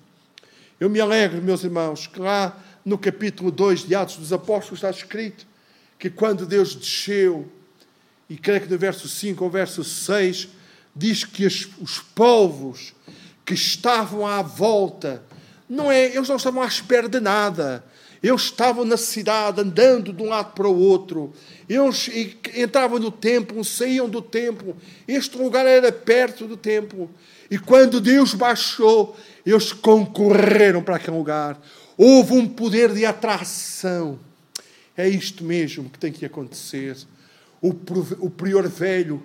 Eu 0.80 0.92
me 0.92 1.00
alegro, 1.00 1.42
meus 1.42 1.64
irmãos, 1.64 2.06
que 2.06 2.20
lá 2.20 2.56
no 2.86 3.00
capítulo 3.00 3.50
2 3.50 3.88
de 3.88 3.96
Atos 3.96 4.18
dos 4.18 4.32
Apóstolos 4.32 4.78
está 4.78 4.92
escrito 4.92 5.48
que 5.98 6.08
quando 6.08 6.46
Deus 6.46 6.76
desceu, 6.76 7.52
e 8.30 8.38
creio 8.38 8.62
que 8.62 8.70
no 8.70 8.78
verso 8.78 9.10
5 9.10 9.44
ou 9.44 9.50
verso 9.50 9.84
6, 9.84 10.50
diz 10.96 11.24
que 11.24 11.48
os, 11.48 11.68
os 11.82 11.98
povos 11.98 12.94
que 13.44 13.56
estavam 13.56 14.28
à 14.28 14.44
volta, 14.44 15.24
não 15.68 15.92
é, 15.92 16.16
eles 16.16 16.30
não 16.30 16.36
estavam 16.36 16.62
à 16.62 16.68
espera 16.68 17.10
de 17.10 17.20
nada. 17.20 17.84
Eles 18.22 18.42
estavam 18.42 18.86
na 18.86 18.98
cidade, 18.98 19.62
andando 19.62 20.14
de 20.14 20.22
um 20.22 20.30
lado 20.30 20.54
para 20.54 20.68
o 20.68 20.78
outro. 20.78 21.34
Eles 21.68 22.10
entravam 22.56 23.00
no 23.00 23.12
templo, 23.12 23.64
saíam 23.64 24.08
do 24.08 24.22
templo. 24.22 24.76
Este 25.08 25.38
lugar 25.38 25.66
era 25.66 25.92
perto 25.92 26.46
do 26.46 26.56
templo. 26.56 27.10
E 27.50 27.58
quando 27.58 28.00
Deus 28.00 28.36
baixou, 28.36 29.18
eles 29.46 29.74
concorreram 29.74 30.84
para 30.84 30.98
aquele 30.98 31.18
lugar. 31.18 31.60
Houve 31.98 32.34
um 32.34 32.48
poder 32.48 32.94
de 32.94 33.06
atração. 33.06 34.20
É 34.96 35.10
isto 35.10 35.44
mesmo 35.44 35.90
que 35.90 35.98
tem 35.98 36.12
que 36.12 36.26
acontecer. 36.26 36.96
O, 37.60 37.70
o 38.20 38.30
prior 38.30 38.68
velho, 38.68 39.24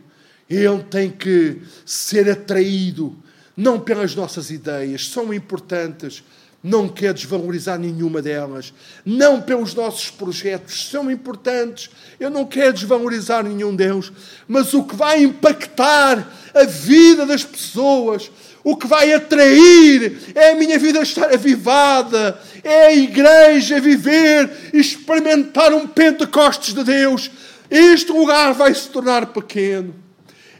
ele 0.48 0.82
tem 0.84 1.10
que 1.10 1.60
ser 1.84 2.30
atraído, 2.30 3.16
não 3.56 3.78
pelas 3.78 4.14
nossas 4.14 4.50
ideias, 4.50 5.08
são 5.08 5.32
importantes, 5.34 6.22
não 6.66 6.88
quer 6.88 7.14
desvalorizar 7.14 7.78
nenhuma 7.78 8.20
delas, 8.20 8.74
não 9.04 9.40
pelos 9.40 9.72
nossos 9.72 10.10
projetos, 10.10 10.88
são 10.90 11.08
importantes, 11.08 11.88
eu 12.18 12.28
não 12.28 12.44
quero 12.44 12.72
desvalorizar 12.72 13.44
nenhum 13.44 13.74
deles, 13.74 14.10
mas 14.48 14.74
o 14.74 14.82
que 14.82 14.96
vai 14.96 15.22
impactar 15.22 16.28
a 16.52 16.64
vida 16.64 17.24
das 17.24 17.44
pessoas, 17.44 18.32
o 18.64 18.76
que 18.76 18.88
vai 18.88 19.14
atrair 19.14 20.18
é 20.34 20.50
a 20.50 20.54
minha 20.56 20.76
vida 20.76 21.00
estar 21.02 21.32
avivada, 21.32 22.36
é 22.64 22.86
a 22.86 22.96
igreja 22.96 23.80
viver, 23.80 24.50
experimentar 24.72 25.72
um 25.72 25.86
Pentecostes 25.86 26.74
de 26.74 26.82
Deus. 26.82 27.30
Este 27.70 28.10
lugar 28.10 28.54
vai 28.54 28.74
se 28.74 28.88
tornar 28.88 29.26
pequeno, 29.26 29.94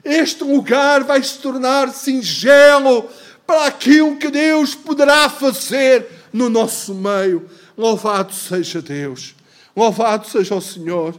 este 0.05 0.45
lugar 0.45 1.03
vai 1.03 1.21
se 1.21 1.39
tornar 1.39 1.93
singelo 1.93 3.11
para 3.47 3.67
aquilo 3.67 4.17
que 4.17 4.31
Deus 4.31 4.75
poderá 4.75 5.31
fazer 5.31 6.07
no 6.33 6.49
nosso 6.49 6.95
meio. 6.95 7.49
Louvado 7.77 8.35
seja 8.35 8.83
Deus, 8.83 9.35
louvado 9.75 10.27
seja 10.27 10.55
o 10.55 10.61
Senhor, 10.61 11.19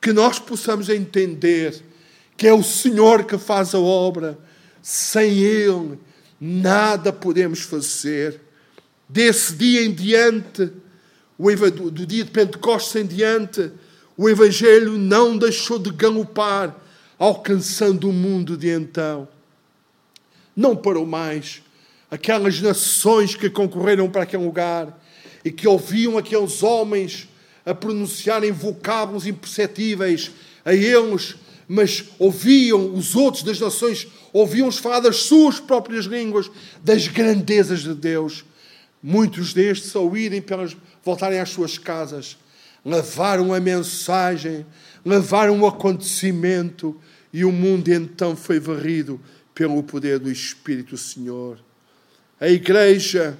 que 0.00 0.12
nós 0.12 0.38
possamos 0.38 0.88
entender 0.88 1.82
que 2.36 2.46
é 2.46 2.52
o 2.52 2.62
Senhor 2.62 3.24
que 3.24 3.36
faz 3.36 3.74
a 3.74 3.80
obra, 3.80 4.38
sem 4.80 5.38
Ele 5.38 5.98
nada 6.40 7.12
podemos 7.12 7.60
fazer. 7.60 8.40
Desse 9.08 9.54
dia 9.54 9.84
em 9.84 9.92
diante, 9.92 10.70
do 11.38 12.06
dia 12.06 12.24
de 12.24 12.30
Pentecostes 12.30 12.94
em 12.94 13.06
diante, 13.06 13.72
o 14.16 14.28
Evangelho 14.28 14.96
não 14.96 15.36
deixou 15.36 15.78
de 15.78 15.90
galopar, 15.90 16.76
alcançando 17.18 18.08
o 18.08 18.12
mundo 18.12 18.56
de 18.56 18.68
então 18.68 19.28
não 20.58 20.74
parou 20.74 21.06
mais. 21.06 21.62
Aquelas 22.10 22.60
nações 22.60 23.36
que 23.36 23.48
concorreram 23.48 24.10
para 24.10 24.24
aquele 24.24 24.44
lugar 24.44 25.00
e 25.44 25.52
que 25.52 25.68
ouviam 25.68 26.18
aqueles 26.18 26.64
homens 26.64 27.28
a 27.64 27.72
pronunciarem 27.72 28.50
vocábulos 28.50 29.24
imperceptíveis 29.24 30.32
a 30.64 30.74
eles, 30.74 31.36
mas 31.68 32.06
ouviam 32.18 32.92
os 32.92 33.14
outros 33.14 33.44
das 33.44 33.60
nações, 33.60 34.08
ouviam-os 34.32 34.78
falar 34.78 34.98
das 34.98 35.18
suas 35.18 35.60
próprias 35.60 36.06
línguas, 36.06 36.50
das 36.82 37.06
grandezas 37.06 37.80
de 37.80 37.94
Deus. 37.94 38.44
Muitos 39.00 39.54
destes, 39.54 39.94
ao 39.94 40.16
irem 40.16 40.42
pelas, 40.42 40.76
voltarem 41.04 41.38
às 41.38 41.50
suas 41.50 41.78
casas, 41.78 42.36
levaram 42.84 43.54
a 43.54 43.60
mensagem, 43.60 44.66
levaram 45.04 45.60
o 45.60 45.66
acontecimento, 45.68 46.98
e 47.32 47.44
o 47.44 47.52
mundo 47.52 47.90
então 47.90 48.34
foi 48.34 48.58
varrido 48.58 49.20
pelo 49.58 49.82
poder 49.82 50.20
do 50.20 50.30
Espírito 50.30 50.96
Senhor. 50.96 51.58
A 52.38 52.48
igreja, 52.48 53.36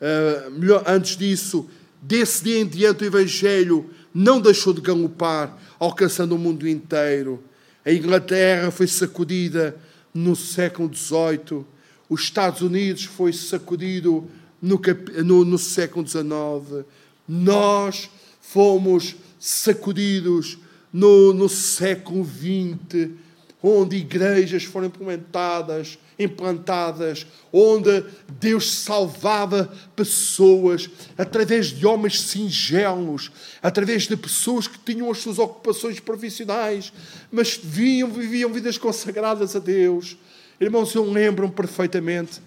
uh, 0.00 0.50
melhor, 0.50 0.82
antes 0.84 1.16
disso, 1.16 1.70
desse 2.02 2.42
dia 2.42 2.58
em 2.58 2.66
diante, 2.66 3.04
o 3.04 3.06
Evangelho 3.06 3.88
não 4.12 4.40
deixou 4.40 4.72
de 4.72 4.80
galopar, 4.80 5.56
alcançando 5.78 6.34
o 6.34 6.38
mundo 6.38 6.66
inteiro. 6.66 7.44
A 7.86 7.92
Inglaterra 7.92 8.72
foi 8.72 8.88
sacudida 8.88 9.76
no 10.12 10.34
século 10.34 10.92
XVIII, 10.92 11.64
os 12.08 12.22
Estados 12.22 12.60
Unidos 12.60 13.04
foi 13.04 13.32
sacudido 13.32 14.28
no, 14.60 14.80
no, 15.24 15.44
no 15.44 15.58
século 15.58 16.04
XIX, 16.04 16.84
nós 17.28 18.10
fomos 18.40 19.14
sacudidos 19.38 20.58
no, 20.92 21.32
no 21.32 21.48
século 21.48 22.24
XX 22.24 23.29
onde 23.62 23.96
igrejas 23.96 24.64
foram 24.64 24.86
implementadas, 24.86 25.98
implantadas, 26.18 27.26
onde 27.52 28.04
Deus 28.38 28.72
salvava 28.72 29.72
pessoas 29.94 30.88
através 31.16 31.66
de 31.66 31.86
homens 31.86 32.20
singelos, 32.20 33.30
através 33.62 34.04
de 34.04 34.16
pessoas 34.16 34.66
que 34.66 34.78
tinham 34.78 35.10
as 35.10 35.18
suas 35.18 35.38
ocupações 35.38 36.00
profissionais, 36.00 36.92
mas 37.30 37.56
viviam, 37.56 38.10
viviam 38.10 38.52
vidas 38.52 38.78
consagradas 38.78 39.54
a 39.54 39.58
Deus. 39.58 40.16
Irmãos, 40.60 40.94
eu 40.94 41.04
lembro-me 41.10 41.52
perfeitamente 41.52 42.40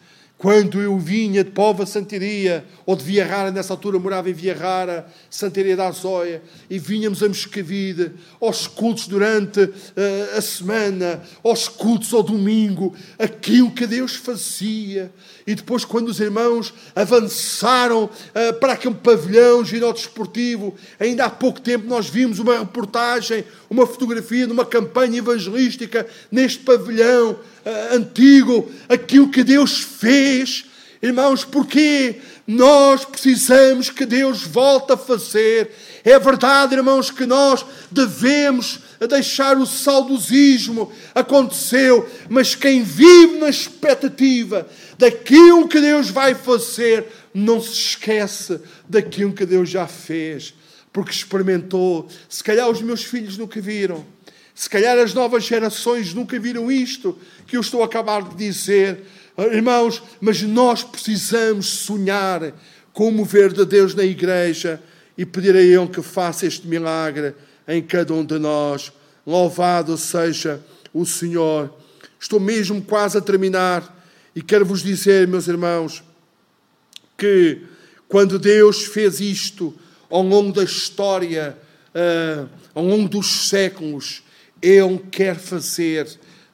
quando 0.44 0.82
eu 0.82 1.00
vinha 1.00 1.42
de 1.42 1.52
Pova 1.52 1.86
Santiria, 1.86 2.66
ou 2.86 2.98
de 2.98 3.04
Via 3.06 3.26
Rara, 3.26 3.50
nessa 3.50 3.72
altura 3.72 3.98
morava 3.98 4.30
em 4.30 4.34
Via 4.34 4.54
Rara, 4.54 5.08
Santiria 5.30 5.74
da 5.74 5.88
Azóia, 5.88 6.42
e 6.70 6.78
vinhamos 6.78 7.24
a 7.24 7.30
Moscavide, 7.30 8.12
aos 8.42 8.68
cultos 8.68 9.08
durante 9.08 9.62
uh, 9.62 9.72
a 10.38 10.42
semana, 10.42 11.24
aos 11.42 11.70
cultos 11.70 12.14
ao 12.14 12.22
domingo, 12.22 12.94
aquilo 13.18 13.72
que 13.72 13.88
Deus 13.88 14.16
fazia. 14.16 15.14
E 15.48 15.56
depois, 15.56 15.86
quando 15.86 16.10
os 16.10 16.20
irmãos 16.20 16.74
avançaram 16.94 18.04
uh, 18.04 18.54
para 18.60 18.74
aquele 18.74 18.96
pavilhão 18.96 19.64
ginó 19.64 19.94
desportivo, 19.94 20.76
ainda 21.00 21.24
há 21.24 21.30
pouco 21.30 21.62
tempo 21.62 21.88
nós 21.88 22.10
vimos 22.10 22.40
uma 22.40 22.60
reportagem, 22.60 23.46
uma 23.70 23.88
fotografia 23.88 24.46
de 24.46 24.52
uma 24.52 24.66
campanha 24.66 25.20
evangelística 25.20 26.06
neste 26.30 26.60
pavilhão 26.60 27.40
uh, 27.66 27.96
antigo, 27.96 28.72
aquilo 28.88 29.30
que 29.30 29.44
Deus 29.44 29.80
fez. 29.80 30.66
Irmãos, 31.02 31.44
porque 31.44 32.16
nós 32.48 33.04
precisamos 33.04 33.90
que 33.90 34.06
Deus 34.06 34.44
volte 34.44 34.94
a 34.94 34.98
fazer. 34.98 35.72
É 36.04 36.18
verdade, 36.18 36.76
irmãos, 36.76 37.12
que 37.12 37.26
nós 37.26 37.66
devemos 37.92 38.80
deixar 39.10 39.58
o 39.58 39.66
saudosismo. 39.66 40.92
Aconteceu, 41.14 42.10
mas 42.30 42.56
quem 42.56 42.84
vive 42.84 43.38
na 43.38 43.50
expectativa 43.50 44.68
daquilo 44.98 45.68
que 45.68 45.82
Deus 45.82 46.10
vai 46.10 46.34
fazer, 46.34 47.06
não 47.34 47.62
se 47.62 47.74
esquece 47.74 48.60
daquilo 48.88 49.34
que 49.34 49.46
Deus 49.46 49.70
já 49.70 49.88
fez 49.88 50.54
porque 50.94 51.12
experimentou. 51.12 52.08
Se 52.30 52.44
calhar 52.44 52.70
os 52.70 52.82
meus 52.82 53.04
filhos 53.04 53.36
nunca 53.36 53.60
viram. 53.60 54.06
Se 54.56 54.70
calhar 54.70 54.98
as 55.00 55.14
novas 55.14 55.44
gerações 55.44 56.14
nunca 56.14 56.40
viram 56.40 56.72
isto 56.72 57.18
que 57.48 57.58
eu 57.58 57.62
estou 57.62 57.82
a 57.82 57.86
acabar 57.86 58.22
de 58.24 58.36
dizer. 58.36 59.04
Irmãos, 59.38 60.02
mas 60.22 60.42
nós 60.44 60.84
precisamos 60.84 61.68
sonhar 61.68 62.54
com 62.92 63.10
o 63.10 63.12
mover 63.12 63.52
de 63.52 63.66
Deus 63.66 63.96
na 63.96 64.04
igreja 64.04 64.82
e 65.18 65.26
pedir 65.26 65.56
a 65.56 65.62
Ele 65.62 65.88
que 65.88 66.02
faça 66.02 66.46
este 66.46 66.68
milagre 66.68 67.34
em 67.68 67.82
cada 67.82 68.14
um 68.14 68.24
de 68.24 68.38
nós. 68.38 68.92
Louvado 69.26 69.98
seja 69.98 70.64
o 70.94 71.06
Senhor. 71.06 71.74
Estou 72.20 72.40
mesmo 72.40 72.82
quase 72.82 73.18
a 73.18 73.22
terminar 73.22 74.02
e 74.36 74.42
quero 74.42 74.66
vos 74.66 74.84
dizer, 74.84 75.28
meus 75.28 75.48
irmãos, 75.48 76.04
que 77.18 77.62
quando 78.08 78.38
Deus 78.38 78.84
fez 78.86 79.20
isto, 79.20 79.74
ao 80.10 80.22
longo 80.22 80.54
da 80.54 80.64
história, 80.64 81.58
uh, 81.96 82.48
ao 82.76 82.86
longo 82.86 83.10
dos 83.10 83.50
séculos, 83.50 84.24
Ele 84.64 84.98
quer 85.12 85.36
fazer 85.36 86.08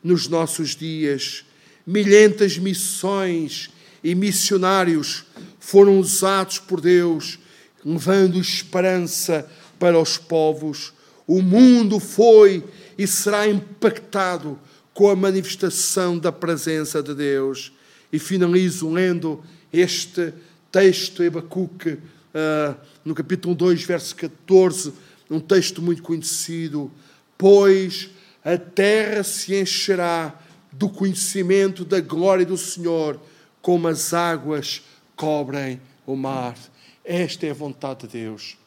nos 0.04 0.28
nossos 0.28 0.76
dias. 0.76 1.45
Milhentas 1.86 2.58
missões 2.58 3.69
e 4.04 4.15
missionários 4.15 5.26
foram 5.60 6.00
usados 6.00 6.58
por 6.58 6.82
Deus, 6.82 7.38
levando 7.86 8.39
esperança 8.39 9.48
para 9.78 10.00
os 10.00 10.17
povos. 10.17 10.91
O 11.28 11.39
mundo 11.43 12.00
foi 12.00 12.63
e 12.98 13.06
será 13.06 13.48
impactado 13.48 14.60
com 14.91 15.08
a 15.08 15.15
manifestação 15.15 16.17
da 16.17 16.32
presença 16.32 17.04
de 17.04 17.13
Deus. 17.13 17.72
E 18.12 18.18
finalizo 18.18 18.89
lendo 18.89 19.43
este 19.72 20.34
texto, 20.72 21.22
Ebacuque 21.22 21.91
uh, 21.91 22.76
no 23.05 23.14
capítulo 23.14 23.53
2, 23.53 23.84
verso 23.84 24.16
14, 24.16 24.93
um 25.30 25.39
texto 25.39 25.82
muito 25.82 26.01
conhecido. 26.01 26.91
Pois 27.39 28.11
a 28.45 28.55
terra 28.55 29.23
se 29.23 29.55
encherá 29.55 30.37
do 30.71 30.89
conhecimento 30.89 31.83
da 31.83 31.99
glória 31.99 32.45
do 32.45 32.57
Senhor, 32.57 33.19
como 33.61 33.87
as 33.87 34.13
águas 34.13 34.83
cobrem 35.15 35.81
o 36.05 36.15
mar. 36.15 36.55
Esta 37.03 37.47
é 37.47 37.49
a 37.49 37.55
vontade 37.55 38.01
de 38.01 38.19
Deus. 38.19 38.57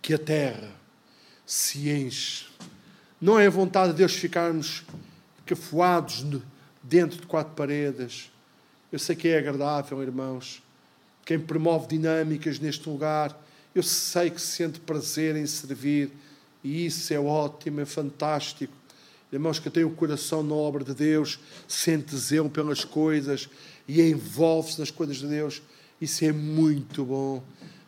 Que 0.00 0.14
a 0.14 0.18
terra 0.18 0.70
se 1.44 1.90
enche. 1.90 2.46
Não 3.20 3.40
é 3.40 3.46
a 3.46 3.50
vontade 3.50 3.92
de 3.92 3.98
Deus 3.98 4.14
ficarmos 4.14 4.84
cafuados 5.44 6.24
dentro 6.82 7.20
de 7.20 7.26
quatro 7.26 7.54
paredes. 7.54 8.30
Eu 8.92 8.98
sei 8.98 9.16
que 9.16 9.26
é 9.26 9.38
agradável, 9.38 10.00
irmãos 10.02 10.62
quem 11.28 11.38
promove 11.38 11.88
dinâmicas 11.88 12.58
neste 12.58 12.88
lugar. 12.88 13.38
Eu 13.74 13.82
sei 13.82 14.30
que 14.30 14.40
sente 14.40 14.80
prazer 14.80 15.36
em 15.36 15.44
servir 15.44 16.10
e 16.62 16.86
isso 16.86 17.12
é 17.12 17.18
ótimo, 17.18 17.80
é 17.80 17.84
fantástico. 17.84 18.72
Irmãos 19.32 19.58
que 19.58 19.68
têm 19.68 19.84
o 19.84 19.90
coração 19.90 20.42
na 20.42 20.54
obra 20.54 20.82
de 20.82 20.94
Deus, 20.94 21.38
sente 21.66 22.16
zelo 22.16 22.48
pelas 22.48 22.84
coisas 22.84 23.48
e 23.86 24.00
envolve-se 24.00 24.78
nas 24.78 24.90
coisas 24.90 25.18
de 25.18 25.26
Deus. 25.26 25.62
Isso 26.00 26.24
é 26.24 26.32
muito 26.32 27.04
bom. 27.04 27.42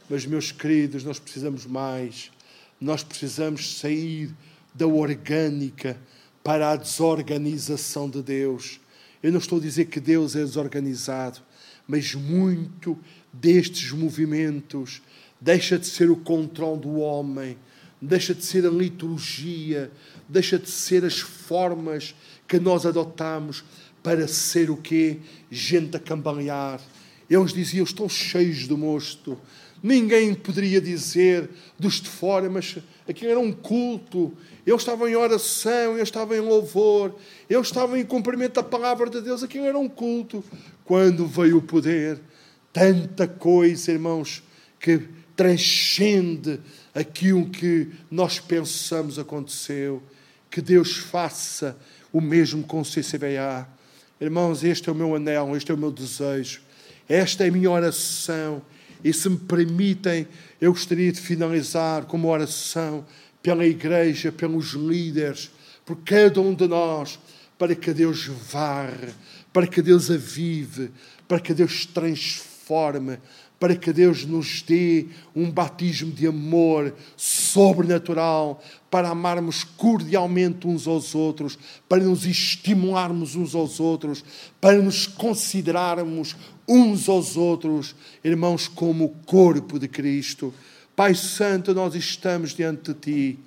Mas, 0.08 0.26
meus 0.26 0.52
queridos, 0.52 1.04
nós 1.04 1.18
precisamos 1.18 1.64
mais. 1.64 2.30
Nós 2.80 3.02
precisamos 3.02 3.78
sair 3.78 4.34
da 4.74 4.86
orgânica 4.86 5.98
para 6.42 6.72
a 6.72 6.76
desorganização 6.76 8.08
de 8.08 8.22
Deus. 8.22 8.80
Eu 9.22 9.30
não 9.30 9.38
estou 9.38 9.58
a 9.58 9.62
dizer 9.62 9.86
que 9.86 10.00
Deus 10.00 10.34
é 10.34 10.40
desorganizado, 10.40 11.40
mas 11.86 12.14
muito 12.14 12.98
destes 13.32 13.92
movimentos 13.92 15.02
deixa 15.40 15.78
de 15.78 15.86
ser 15.86 16.10
o 16.10 16.16
controle 16.16 16.80
do 16.80 16.96
homem, 16.98 17.56
deixa 18.00 18.34
de 18.34 18.44
ser 18.44 18.66
a 18.66 18.70
liturgia, 18.70 19.90
deixa 20.28 20.58
de 20.58 20.70
ser 20.70 21.04
as 21.04 21.18
formas 21.18 22.14
que 22.48 22.58
nós 22.58 22.86
adotamos 22.86 23.64
para 24.02 24.26
ser 24.26 24.70
o 24.70 24.76
quê? 24.76 25.18
Gente 25.50 25.96
a 25.96 26.00
cambalear. 26.00 26.80
Eles 27.28 27.52
diziam, 27.52 27.84
estão 27.84 28.08
cheios 28.08 28.66
de 28.66 28.74
mosto. 28.74 29.38
Ninguém 29.82 30.34
poderia 30.34 30.80
dizer 30.80 31.48
dos 31.78 32.00
de 32.00 32.08
fora, 32.08 32.50
mas 32.50 32.76
aquilo 33.08 33.30
era 33.30 33.40
um 33.40 33.52
culto. 33.52 34.32
Eles 34.66 34.80
estavam 34.80 35.08
em 35.08 35.16
oração, 35.16 35.94
eles 35.94 36.08
estavam 36.08 36.36
em 36.36 36.40
louvor, 36.40 37.14
eles 37.48 37.66
estavam 37.66 37.96
em 37.96 38.04
cumprimento 38.04 38.54
da 38.54 38.62
palavra 38.62 39.08
de 39.08 39.20
Deus. 39.20 39.42
Aquilo 39.42 39.64
era 39.64 39.78
um 39.78 39.88
culto. 39.88 40.44
Quando 40.84 41.26
veio 41.26 41.58
o 41.58 41.62
poder, 41.62 42.20
tanta 42.72 43.26
coisa, 43.26 43.92
irmãos, 43.92 44.42
que 44.78 45.08
transcende 45.40 46.60
aquilo 46.94 47.48
que 47.48 47.88
nós 48.10 48.38
pensamos 48.38 49.18
aconteceu. 49.18 50.02
Que 50.50 50.60
Deus 50.60 50.98
faça 50.98 51.78
o 52.12 52.20
mesmo 52.20 52.62
com 52.62 52.80
o 52.82 52.84
CCBA. 52.84 53.66
Irmãos, 54.20 54.62
este 54.62 54.90
é 54.90 54.92
o 54.92 54.94
meu 54.94 55.16
anel, 55.16 55.56
este 55.56 55.70
é 55.70 55.74
o 55.74 55.78
meu 55.78 55.90
desejo, 55.90 56.60
esta 57.08 57.42
é 57.42 57.48
a 57.48 57.52
minha 57.52 57.70
oração. 57.70 58.60
E 59.02 59.14
se 59.14 59.30
me 59.30 59.38
permitem, 59.38 60.28
eu 60.60 60.74
gostaria 60.74 61.10
de 61.10 61.22
finalizar 61.22 62.04
com 62.04 62.18
uma 62.18 62.28
oração 62.28 63.06
pela 63.42 63.64
igreja, 63.64 64.30
pelos 64.30 64.72
líderes, 64.72 65.50
por 65.86 65.96
cada 66.04 66.38
um 66.38 66.54
de 66.54 66.68
nós, 66.68 67.18
para 67.58 67.74
que 67.74 67.94
Deus 67.94 68.26
varre, 68.26 69.14
para 69.54 69.66
que 69.66 69.80
Deus 69.80 70.10
avive, 70.10 70.90
para 71.26 71.40
que 71.40 71.54
Deus 71.54 71.86
transforme, 71.86 73.18
para 73.60 73.76
que 73.76 73.92
Deus 73.92 74.24
nos 74.24 74.62
dê 74.62 75.04
um 75.36 75.50
batismo 75.50 76.10
de 76.10 76.26
amor 76.26 76.94
sobrenatural, 77.14 78.62
para 78.90 79.10
amarmos 79.10 79.62
cordialmente 79.62 80.66
uns 80.66 80.86
aos 80.86 81.14
outros, 81.14 81.58
para 81.86 82.02
nos 82.02 82.24
estimularmos 82.24 83.36
uns 83.36 83.54
aos 83.54 83.78
outros, 83.78 84.24
para 84.58 84.78
nos 84.78 85.06
considerarmos 85.06 86.34
uns 86.66 87.06
aos 87.06 87.36
outros, 87.36 87.94
irmãos, 88.24 88.66
como 88.66 89.04
o 89.04 89.14
corpo 89.26 89.78
de 89.78 89.88
Cristo. 89.88 90.54
Pai 90.96 91.14
Santo, 91.14 91.74
nós 91.74 91.94
estamos 91.94 92.54
diante 92.54 92.94
de 92.94 92.98
Ti 92.98 93.38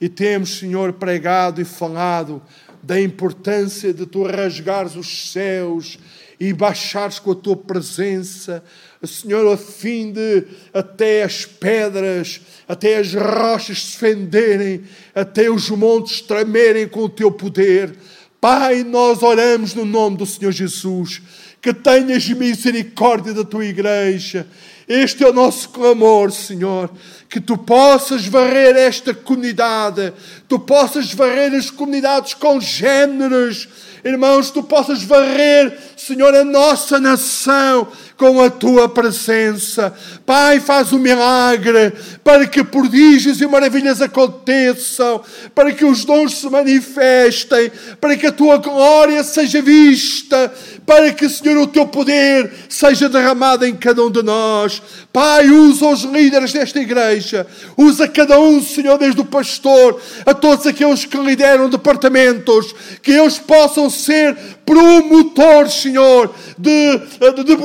e 0.00 0.08
temos, 0.08 0.58
Senhor, 0.58 0.92
pregado 0.92 1.60
e 1.60 1.64
falado 1.64 2.40
da 2.82 3.00
importância 3.00 3.92
de 3.92 4.06
Tu 4.06 4.22
rasgares 4.22 4.96
os 4.96 5.32
céus 5.32 5.98
e 6.38 6.52
baixares 6.52 7.18
com 7.18 7.32
a 7.32 7.34
Tua 7.34 7.56
presença, 7.56 8.62
Senhor, 9.04 9.52
a 9.52 9.56
fim 9.56 10.12
de 10.12 10.44
até 10.72 11.22
as 11.22 11.44
pedras, 11.44 12.40
até 12.66 12.98
as 12.98 13.14
rochas 13.14 13.82
se 13.82 13.96
fenderem, 13.96 14.82
até 15.14 15.50
os 15.50 15.70
montes 15.70 16.20
tremerem 16.20 16.88
com 16.88 17.04
o 17.04 17.08
Teu 17.08 17.30
poder. 17.30 17.94
Pai, 18.40 18.84
nós 18.84 19.22
oramos 19.22 19.74
no 19.74 19.84
nome 19.84 20.16
do 20.16 20.26
Senhor 20.26 20.52
Jesus 20.52 21.20
que 21.60 21.74
tenhas 21.74 22.28
misericórdia 22.28 23.34
da 23.34 23.44
tua 23.44 23.64
igreja. 23.64 24.46
Este 24.88 25.22
é 25.22 25.28
o 25.28 25.34
nosso 25.34 25.68
clamor, 25.68 26.32
Senhor, 26.32 26.90
que 27.28 27.40
tu 27.40 27.58
possas 27.58 28.26
varrer 28.26 28.74
esta 28.74 29.12
comunidade, 29.12 30.14
tu 30.48 30.58
possas 30.58 31.12
varrer 31.12 31.52
as 31.52 31.70
comunidades 31.70 32.32
congêneres, 32.32 33.68
irmãos, 34.02 34.50
tu 34.50 34.62
possas 34.62 35.02
varrer, 35.02 35.78
Senhor, 35.94 36.34
a 36.34 36.42
nossa 36.42 36.98
nação 36.98 37.86
com 38.18 38.42
a 38.42 38.50
tua 38.50 38.88
presença. 38.88 39.94
Pai, 40.26 40.58
faz 40.58 40.90
o 40.90 40.98
milagre 40.98 41.92
para 42.24 42.46
que 42.46 42.64
prodígios 42.64 43.40
e 43.40 43.46
maravilhas 43.46 44.02
aconteçam, 44.02 45.22
para 45.54 45.72
que 45.72 45.84
os 45.84 46.04
dons 46.04 46.34
se 46.38 46.50
manifestem, 46.50 47.70
para 48.00 48.16
que 48.16 48.26
a 48.26 48.32
tua 48.32 48.56
glória 48.56 49.22
seja 49.22 49.62
vista, 49.62 50.52
para 50.84 51.12
que, 51.12 51.28
Senhor, 51.28 51.58
o 51.58 51.66
teu 51.66 51.86
poder 51.86 52.52
seja 52.68 53.08
derramado 53.08 53.64
em 53.64 53.74
cada 53.74 54.04
um 54.04 54.10
de 54.10 54.22
nós. 54.22 54.82
Pai, 55.12 55.48
usa 55.48 55.86
os 55.86 56.02
líderes 56.02 56.52
desta 56.52 56.80
igreja, 56.80 57.46
usa 57.76 58.08
cada 58.08 58.40
um, 58.40 58.60
Senhor, 58.60 58.98
desde 58.98 59.20
o 59.20 59.24
pastor 59.24 60.00
a 60.26 60.34
todos 60.34 60.66
aqueles 60.66 61.04
que 61.04 61.16
lideram 61.16 61.70
departamentos, 61.70 62.74
que 63.00 63.12
eles 63.12 63.38
possam 63.38 63.88
ser 63.88 64.36
promotores, 64.66 65.74
Senhor, 65.74 66.34
de, 66.58 66.98
de, 66.98 67.44
de, 67.44 67.56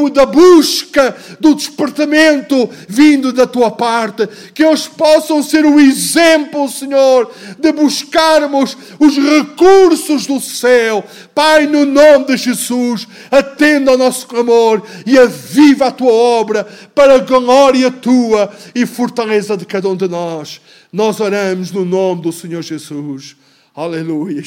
busca 0.44 1.16
do 1.40 1.56
despertamento 1.56 2.70
vindo 2.88 3.32
da 3.32 3.48
tua 3.48 3.72
parte, 3.72 4.28
que 4.54 4.64
eles 4.64 4.88
possam 4.88 5.42
ser 5.42 5.66
o 5.66 5.80
exemplo, 5.80 6.68
Senhor, 6.70 7.32
de 7.58 7.72
buscarmos 7.72 8.76
os 9.00 9.18
recursos 9.18 10.28
do 10.28 10.42
céu. 10.42 11.04
Pai, 11.34 11.66
no 11.66 11.86
nome 11.86 12.26
de 12.26 12.38
Jesus, 12.38 13.08
atenda 13.32 13.92
ao 13.92 13.98
nosso 13.98 14.28
clamor 14.28 14.84
e 15.06 15.18
aviva 15.18 15.88
a 15.88 15.92
tua 15.92 16.12
obra 16.12 16.68
para 16.94 17.16
a 17.16 17.20
glória 17.20 17.90
tua 17.90 18.52
e 18.76 18.86
fortaleza 18.86 19.56
de 19.56 19.66
cada 19.66 19.88
um 19.88 19.96
de 19.96 20.08
nós. 20.10 20.60
Nós 20.92 21.20
oramos 21.22 21.72
no 21.72 21.86
nome 21.86 22.22
do 22.22 22.32
Senhor 22.32 22.62
Jesus. 22.62 23.38
Aleluia. 23.74 24.44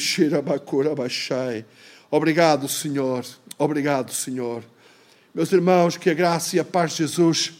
Obrigado, 2.09 2.69
Senhor. 2.69 3.25
Obrigado, 3.57 4.13
Senhor. 4.13 4.63
Meus 5.37 5.51
irmãos, 5.51 5.97
que 5.97 6.09
a 6.09 6.15
graça 6.15 6.55
e 6.55 6.59
a 6.59 6.65
paz 6.65 6.93
de 6.93 6.97
Jesus 6.97 7.53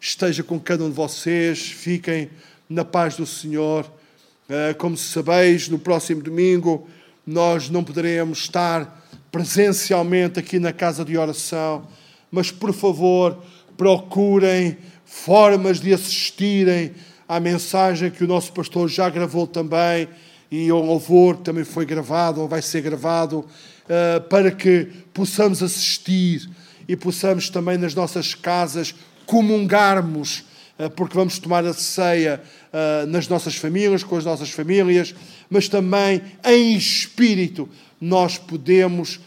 esteja 0.00 0.44
com 0.44 0.56
cada 0.60 0.84
um 0.84 0.88
de 0.88 0.94
vocês. 0.94 1.62
Fiquem 1.62 2.30
na 2.70 2.84
paz 2.84 3.16
do 3.16 3.26
Senhor. 3.26 3.90
Eh, 4.48 4.72
como 4.74 4.96
sabeis, 4.96 5.68
no 5.68 5.76
próximo 5.76 6.22
domingo 6.22 6.88
nós 7.26 7.68
não 7.68 7.82
poderemos 7.82 8.38
estar 8.38 9.04
presencialmente 9.32 10.38
aqui 10.38 10.60
na 10.60 10.72
casa 10.72 11.04
de 11.04 11.18
oração, 11.18 11.88
mas 12.30 12.52
por 12.52 12.72
favor, 12.72 13.36
procurem 13.76 14.78
formas 15.04 15.80
de 15.80 15.92
assistirem 15.92 16.92
à 17.26 17.40
mensagem 17.40 18.12
que 18.12 18.22
o 18.22 18.28
nosso 18.28 18.52
pastor 18.52 18.88
já 18.88 19.10
gravou 19.10 19.48
também 19.48 20.08
e 20.52 20.70
o 20.70 20.78
louvor 20.78 21.38
também 21.38 21.64
foi 21.64 21.84
gravado 21.84 22.42
ou 22.42 22.46
vai 22.46 22.62
ser 22.62 22.80
gravado 22.80 23.40
uh, 23.40 24.20
para 24.28 24.52
que 24.52 24.86
possamos 25.12 25.64
assistir 25.64 26.48
e 26.88 26.96
possamos 26.96 27.48
também 27.48 27.78
nas 27.78 27.94
nossas 27.94 28.34
casas 28.34 28.94
comungarmos, 29.26 30.44
uh, 30.78 30.90
porque 30.90 31.14
vamos 31.14 31.38
tomar 31.38 31.64
a 31.64 31.72
ceia 31.72 32.42
uh, 32.72 33.06
nas 33.06 33.28
nossas 33.28 33.56
famílias, 33.56 34.02
com 34.02 34.16
as 34.16 34.24
nossas 34.24 34.50
famílias, 34.50 35.14
mas 35.48 35.68
também 35.68 36.22
em 36.44 36.76
espírito 36.76 37.68
nós 38.00 38.38
podemos 38.38 39.20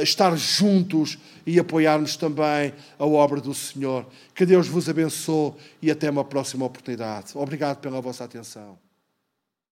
estar 0.00 0.36
juntos 0.36 1.18
e 1.44 1.58
apoiarmos 1.58 2.16
também 2.16 2.72
a 2.98 3.04
obra 3.04 3.40
do 3.40 3.52
Senhor. 3.52 4.06
Que 4.32 4.46
Deus 4.46 4.68
vos 4.68 4.88
abençoe 4.88 5.54
e 5.80 5.90
até 5.90 6.08
uma 6.08 6.24
próxima 6.24 6.64
oportunidade. 6.64 7.32
Obrigado 7.34 7.78
pela 7.78 8.00
vossa 8.00 8.22
atenção. 8.22 8.78